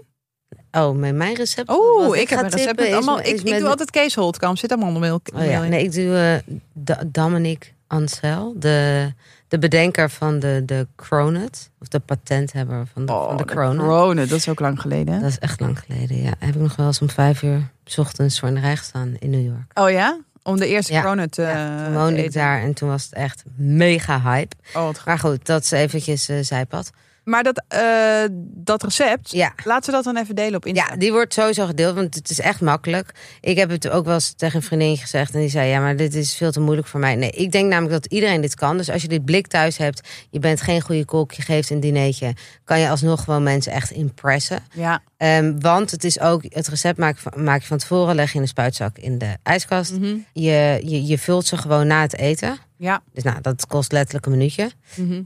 Oh, 0.72 0.96
met 0.96 1.16
mijn 1.16 1.36
recept. 1.36 1.70
Oh, 1.70 2.06
wat 2.08 2.16
ik 2.16 2.30
heb 2.30 2.40
ga 2.40 2.46
een 2.46 2.52
recept 2.52 2.68
tippen 2.68 2.84
met 2.90 2.94
is- 2.94 3.08
allemaal. 3.08 3.20
is 3.26 3.30
Ik, 3.30 3.38
ik 3.46 3.50
met- 3.52 3.60
doe 3.60 3.70
altijd 3.70 3.92
Kees 3.92 4.16
Holtkamp. 4.16 4.58
Zit 4.58 4.72
amandelmeel 4.72 5.22
Oh 5.36 5.46
ja, 5.46 5.64
in. 5.64 5.70
nee, 5.70 5.84
ik 5.84 5.94
doe 5.94 6.42
uh, 6.86 6.96
Dominic 7.08 7.74
Ansel, 7.88 8.54
de, 8.58 9.14
de 9.50 9.60
bedenker 9.60 10.10
van 10.10 10.40
de, 10.40 10.62
de 10.66 10.88
Cronut. 10.96 11.70
Of 11.82 11.88
de 11.88 12.00
patenthebber 12.00 12.88
van 12.94 13.06
de, 13.06 13.12
van 13.12 13.38
de 13.38 13.46
Cronut. 13.46 13.80
corona, 13.80 14.22
dat 14.26 14.38
is 14.38 14.50
ook 14.50 14.60
lang 14.60 14.82
geleden. 14.82 15.14
hè? 15.14 15.20
Dat 15.20 15.30
is 15.30 15.40
echt 15.40 15.60
lang 15.60 15.80
geleden, 15.80 16.22
ja. 16.22 16.32
Heb 16.40 16.56
ik 16.56 16.62
nog 16.62 16.76
wel 16.76 16.86
eens 16.86 17.02
om 17.02 17.10
vijf 17.10 17.42
uur 17.44 17.70
's 17.86 17.98
ochtends 17.98 18.40
voor 18.40 18.48
in 18.48 18.54
de 18.56 18.60
rij 18.62 18.78
gestaan 18.78 19.16
in 19.20 19.30
New 19.30 19.46
York. 19.46 19.72
Oh 19.80 19.90
ja? 19.90 20.20
Om 20.44 20.58
de 20.58 20.68
eerste 20.68 20.94
Ja. 20.94 21.02
corona 21.02 21.28
te, 21.28 21.42
Ja, 21.42 21.84
toen 21.86 21.94
woonde 21.94 22.24
ik 22.24 22.34
daar 22.34 22.62
en 22.62 22.74
toen 22.74 22.90
was 22.90 23.04
het 23.04 23.14
echt 23.14 23.44
mega 23.56 24.22
hype. 24.22 24.56
Oh. 24.74 24.90
Maar 25.06 25.20
goed, 25.20 25.46
dat 25.46 25.64
is 25.64 25.72
eventjes 25.72 26.30
eh 26.30 26.38
zijpad. 26.42 26.90
Maar 27.30 27.44
dat, 27.44 27.64
eh, 27.68 28.24
dat 28.56 28.84
recept, 28.84 29.32
Ja. 29.32 29.54
laten 29.64 29.90
we 29.90 29.96
dat 29.96 30.04
dan 30.14 30.18
even 30.24 30.36
delen 30.36 30.56
op 30.56 30.66
Insta. 30.66 30.88
Ja, 30.90 30.96
die 30.98 31.12
wordt 31.12 31.34
sowieso 31.34 31.66
gedeeld, 31.66 31.96
want 31.96 32.16
het 32.16 32.30
is 32.30 32.40
echt 32.40 32.62
makkelijk. 32.62 33.12
Ik 33.42 33.58
heb 33.58 33.70
het 33.70 33.90
ook 33.90 34.06
wel 34.06 34.14
eens 34.14 34.34
tegen 34.34 34.56
een 34.56 34.62
vriendinnetje 34.66 35.04
gezegd 35.04 35.34
en 35.34 35.40
die 35.40 35.50
zei: 35.50 35.70
Ja, 35.70 35.80
maar 35.80 35.96
dit 35.96 36.14
is 36.16 36.36
veel 36.36 36.52
te 36.52 36.60
moeilijk 36.60 36.88
voor 36.88 37.00
mij. 37.00 37.16
Nee, 37.16 37.30
ik 37.32 37.52
denk 37.52 37.70
namelijk 37.70 37.94
dat 38.02 38.12
iedereen 38.14 38.42
dit 38.42 38.56
kan. 38.56 38.78
Dus 38.78 38.90
als 38.90 39.02
je 39.02 39.08
dit 39.08 39.26
blik 39.26 39.48
thuis 39.48 39.78
hebt, 39.78 40.08
je 40.30 40.40
bent 40.40 40.62
geen 40.62 40.82
goede 40.82 41.06
kok, 41.06 41.32
je 41.32 41.42
geeft 41.42 41.70
een 41.70 41.80
dinertje, 41.80 42.34
kan 42.64 42.80
je 42.80 42.90
alsnog 42.90 43.24
gewoon 43.24 43.44
mensen 43.44 43.72
echt 43.72 43.92
impressen. 43.92 44.60
Ja. 44.74 45.02
Ehm, 45.18 45.60
want 45.60 45.92
het 45.92 46.04
is 46.04 46.20
ook, 46.20 46.44
het 46.50 46.68
recept 46.68 46.98
maak, 46.98 47.16
je 47.16 47.30
van- 47.30 47.44
maak 47.44 47.62
je 47.62 47.68
van 47.68 47.78
tevoren, 47.78 48.16
leg 48.16 48.30
je 48.30 48.36
in 48.36 48.42
een 48.42 48.48
spuitzak 48.48 48.98
in 48.98 49.18
de 49.18 49.38
ijskast. 49.44 49.92
Mhm. 49.92 50.16
je, 50.34 50.82
je, 50.84 51.06
je 51.06 51.18
vult 51.18 51.46
ze 51.46 51.58
gewoon 51.58 51.88
na 51.88 52.02
het 52.02 52.16
eten. 52.18 52.58
Ja. 52.78 53.02
Dus 53.14 53.24
nou, 53.24 53.42
dat 53.42 53.66
kost 53.68 53.92
letterlijk 53.92 54.26
een 54.26 54.32
minuutje. 54.32 54.72
Mhm. 54.96 55.22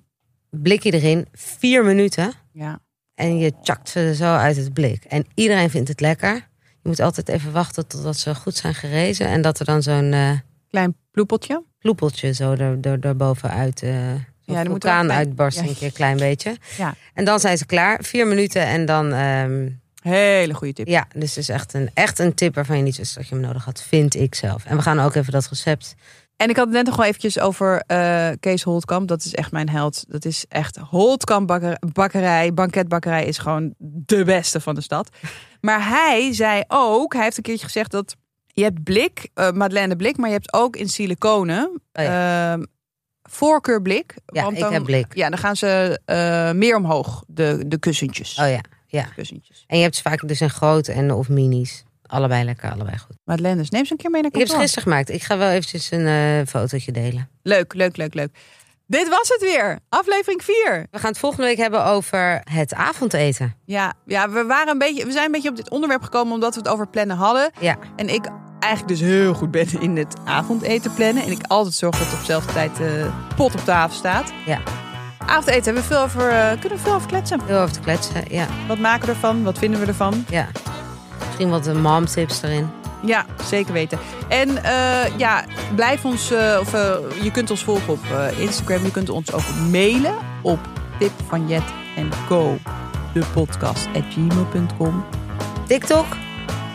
Blikje 0.62 0.92
erin, 0.92 1.28
vier 1.34 1.86
minuten. 1.86 2.34
ja. 2.52 2.80
En 3.16 3.38
je 3.38 3.54
chakt 3.62 3.89
ze 3.89 4.16
zo 4.16 4.24
uit 4.36 4.56
het 4.56 4.74
blik. 4.74 5.04
En 5.04 5.26
iedereen 5.34 5.70
vindt 5.70 5.88
het 5.89 6.00
lekker. 6.02 6.34
Je 6.82 6.89
moet 6.89 7.00
altijd 7.00 7.30
even 7.30 7.52
wachten 7.52 7.88
totdat 7.88 8.18
ze 8.18 8.36
goed 8.36 8.56
zijn 8.56 8.74
gerezen. 8.74 9.28
En 9.28 9.42
dat 9.42 9.60
er 9.60 9.66
dan 9.66 9.82
zo'n 9.84 10.13
eh 10.13 10.32
Klein 10.70 10.96
ploepeltje. 11.12 11.63
ploepeltje 11.80 12.34
zo 12.34 12.52
er, 12.52 12.78
er, 12.82 13.00
erbovenuit... 13.06 13.82
eh 13.84 13.92
Ja, 13.94 14.16
die 14.46 14.56
moet 14.56 14.56
wel 14.56 14.63
vulkaan 14.66 15.06
klein- 15.06 15.20
uitbarst 15.20 15.60
ja. 15.60 15.68
een 15.68 15.76
keer, 15.76 15.92
klein 15.92 16.18
beetje. 16.18 16.58
Ja. 16.78 16.96
En 17.13 17.26
dan 17.26 17.39
zijn 17.39 17.58
ze 17.58 17.66
klaar. 17.66 18.04
Vier 18.04 18.28
minuten 18.28 18.62
en 18.66 18.86
dan... 18.86 19.13
ehm, 19.13 19.70
Hele 20.02 20.54
goede 20.54 20.74
tip. 20.74 20.88
ja, 20.88 21.08
dus 21.16 21.30
het 21.30 21.38
is 21.38 21.50
echt 21.50 21.74
een, 21.74 21.89
echt 21.94 22.20
een 22.20 22.34
tip 22.34 22.56
waarvan 22.56 22.78
je 22.78 22.84
niet 22.84 22.98
wist 22.98 23.16
dat 23.16 23.28
je 23.28 23.36
hem 23.36 23.44
nodig 23.44 23.66
had. 23.66 23.82
Vind 23.84 24.16
ik 24.16 24.36
zelf. 24.36 24.66
En 24.66 24.76
we 24.76 24.82
gaan 24.82 25.00
ook 25.00 25.16
even 25.16 25.32
dat 25.32 25.48
recept... 25.50 25.96
En 26.38 26.50
ik 26.50 26.56
had 26.56 26.65
het 26.65 26.76
net 26.76 26.86
nog 26.86 26.96
wel 26.96 27.06
eventjes 27.06 27.39
over 27.39 27.84
eh, 27.88 28.30
Kees 28.39 28.63
Holtkamp. 28.63 29.08
Dat 29.08 29.24
is 29.24 29.34
echt 29.34 29.52
mijn 29.52 29.69
held. 29.69 30.06
Dat 30.08 30.26
is 30.26 30.46
echt 30.50 30.78
Holtkamp 30.78 31.48
bakker- 31.48 31.78
bakkerij. 31.93 32.54
Banketbakkerij 32.54 33.26
is 33.26 33.38
gewoon 33.38 33.74
de 33.78 34.24
beste 34.24 34.60
van 34.60 34.76
de 34.76 34.82
stad. 34.82 35.10
Maar 35.62 35.88
hij 35.88 36.34
zei 36.34 36.63
ook, 36.67 37.13
hij 37.13 37.24
heeft 37.24 37.38
een 37.38 37.43
keertje 37.43 37.65
gezegd 37.65 37.91
dat 37.91 38.15
je 38.48 38.63
hebt 38.63 38.84
blik, 38.84 39.30
eh 39.34 39.52
Madeleine 39.52 39.96
blik, 39.96 40.17
maar 40.17 40.28
je 40.28 40.36
hebt 40.36 40.54
ook 40.54 40.76
in 40.76 40.89
siliconen 40.89 41.82
Oh 41.93 42.04
ehm, 42.04 42.63
voorkeurblik. 43.30 44.15
Ja, 44.26 44.43
want 44.43 44.54
ik 44.56 44.63
dan, 44.63 44.74
heb 44.74 44.84
blik. 44.84 45.15
Ja, 45.15 45.30
dan 45.30 45.38
gaan 45.39 45.56
ze 45.56 46.00
eh, 46.06 46.52
meer 46.52 46.76
omhoog, 46.76 47.24
de, 47.28 47.63
de 47.67 47.78
kussentjes. 47.78 48.39
Oh 48.39 48.50
ja, 48.50 48.62
ja. 48.88 49.04
kussentjes. 49.04 49.63
En 49.67 49.78
je 49.78 49.84
hebt 49.84 49.96
ze 49.96 50.02
vaak 50.02 50.28
dus 50.28 50.41
in 50.41 50.50
groot 50.50 50.88
en 50.88 51.12
of 51.12 51.30
minis. 51.30 51.84
Allebei 52.13 52.43
lekker, 52.43 52.71
allebei 52.71 52.97
goed. 52.97 53.15
Madeleine, 53.23 53.58
dus 53.62 53.69
neem 53.69 53.86
ze 53.86 53.91
een 53.91 53.97
keer 53.97 54.10
mee 54.12 54.21
naar 54.21 54.32
Ik 54.32 54.38
heb 54.38 54.47
ze 54.47 54.54
kantoor. 54.54 54.71
gisteren 54.73 54.91
gemaakt. 54.91 55.10
Ik 55.21 55.23
ga 55.23 55.38
wel 55.38 55.49
eventjes 55.49 55.91
een 55.91 56.08
eh, 56.08 56.47
fotootje 56.47 56.91
delen. 56.91 57.30
Leuk, 57.43 57.73
leuk, 57.73 57.97
leuk, 57.97 58.13
leuk. 58.13 58.38
Dit 58.88 59.10
was 59.10 59.28
het 59.30 59.41
weer. 59.41 59.80
Aflevering 59.89 60.43
4. 60.43 60.88
We 60.91 60.99
gaan 60.99 61.10
het 61.10 61.19
volgende 61.19 61.45
week 61.45 61.58
hebben 61.58 61.86
over 61.86 62.41
het 62.52 62.73
avondeten. 62.73 63.56
Ja, 63.65 63.93
ja 64.06 64.30
we, 64.30 64.43
waren 64.45 64.71
een 64.71 64.78
beetje, 64.78 65.06
we 65.06 65.12
zijn 65.12 65.26
een 65.26 65.32
beetje 65.32 65.49
op 65.49 65.56
dit 65.56 65.69
onderwerp 65.69 66.02
gekomen 66.04 66.34
omdat 66.34 66.54
we 66.54 66.60
het 66.60 66.69
over 66.69 66.88
plannen 66.88 67.17
hadden. 67.17 67.52
Ja, 67.60 67.78
En 67.95 68.10
ik 68.13 68.26
eigenlijk 68.60 68.99
dus 68.99 69.08
heel 69.10 69.34
goed 69.34 69.52
ben 69.52 69.67
in 69.82 69.97
het 69.97 70.15
avondeten 70.26 70.93
plannen. 70.93 71.23
En 71.23 71.32
ik 71.32 71.39
altijd 71.47 71.73
zorg 71.76 71.97
dat 71.97 72.13
op 72.13 72.19
dezelfde 72.19 72.54
tijd 72.54 72.76
de 72.78 73.10
pot 73.36 73.54
op 73.54 73.63
tafel 73.65 73.95
staat. 73.97 74.32
ja. 74.45 74.62
Avondeten 75.26 75.63
hebben 75.63 75.82
we 75.82 75.88
veel 75.88 76.02
over, 76.02 76.30
eh, 76.30 76.49
kunnen 76.60 76.78
we 76.78 76.84
veel 76.84 76.93
over 76.93 77.08
kletsen. 77.08 77.41
Heel 77.45 77.60
over 77.60 77.73
te 77.73 77.80
kletsen. 77.80 78.23
Ja, 78.30 78.47
Wat 78.67 78.78
maken 78.80 79.06
we 79.08 79.13
ervan? 79.13 79.43
Wat 79.43 79.58
vinden 79.58 79.80
we 79.80 79.86
ervan? 79.86 80.26
ja. 80.30 80.47
Misschien 81.26 81.50
wat 81.50 81.64
de 81.64 81.74
mom 81.74 82.06
tips 82.06 82.42
erin. 82.42 82.70
Ja, 83.06 83.26
zeker 83.46 83.74
weten. 83.74 84.00
En 84.28 84.64
eh, 84.64 85.18
ja, 85.18 85.46
blijf 85.76 86.06
ons, 86.06 86.32
eh, 86.32 86.58
of 86.60 86.74
eh, 86.74 86.96
je 87.22 87.32
kunt 87.32 87.50
ons 87.50 87.64
volgen 87.64 87.94
op 87.94 88.00
Instagram. 88.38 88.84
Je 88.84 88.92
kunt 88.92 89.10
ons 89.10 89.34
ook 89.34 89.56
mailen 89.72 90.16
op 90.42 90.60
tip 91.00 91.12
van 91.28 91.48
Jet 91.48 91.64
en 91.96 92.10
Co. 92.28 92.58
De 93.14 93.24
podcast 93.34 93.88
at 93.96 94.04
gmail.com. 94.10 95.06
TikTok. 95.68 96.06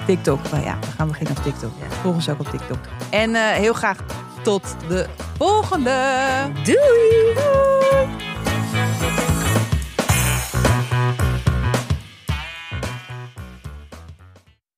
TikTok. 0.06 0.50
Nou 0.50 0.64
ja, 0.64 0.78
we 0.80 0.90
gaan 0.96 1.08
beginnen 1.08 1.36
op 1.36 1.42
TikTok. 1.42 1.70
Volg 2.02 2.14
ons 2.14 2.28
ook 2.28 2.40
op 2.40 2.50
TikTok. 2.50 2.78
En 3.10 3.34
heel 3.34 3.72
graag 3.72 3.96
tot 4.42 4.76
de 4.88 5.06
volgende. 5.38 5.92
Doei! 6.64 8.37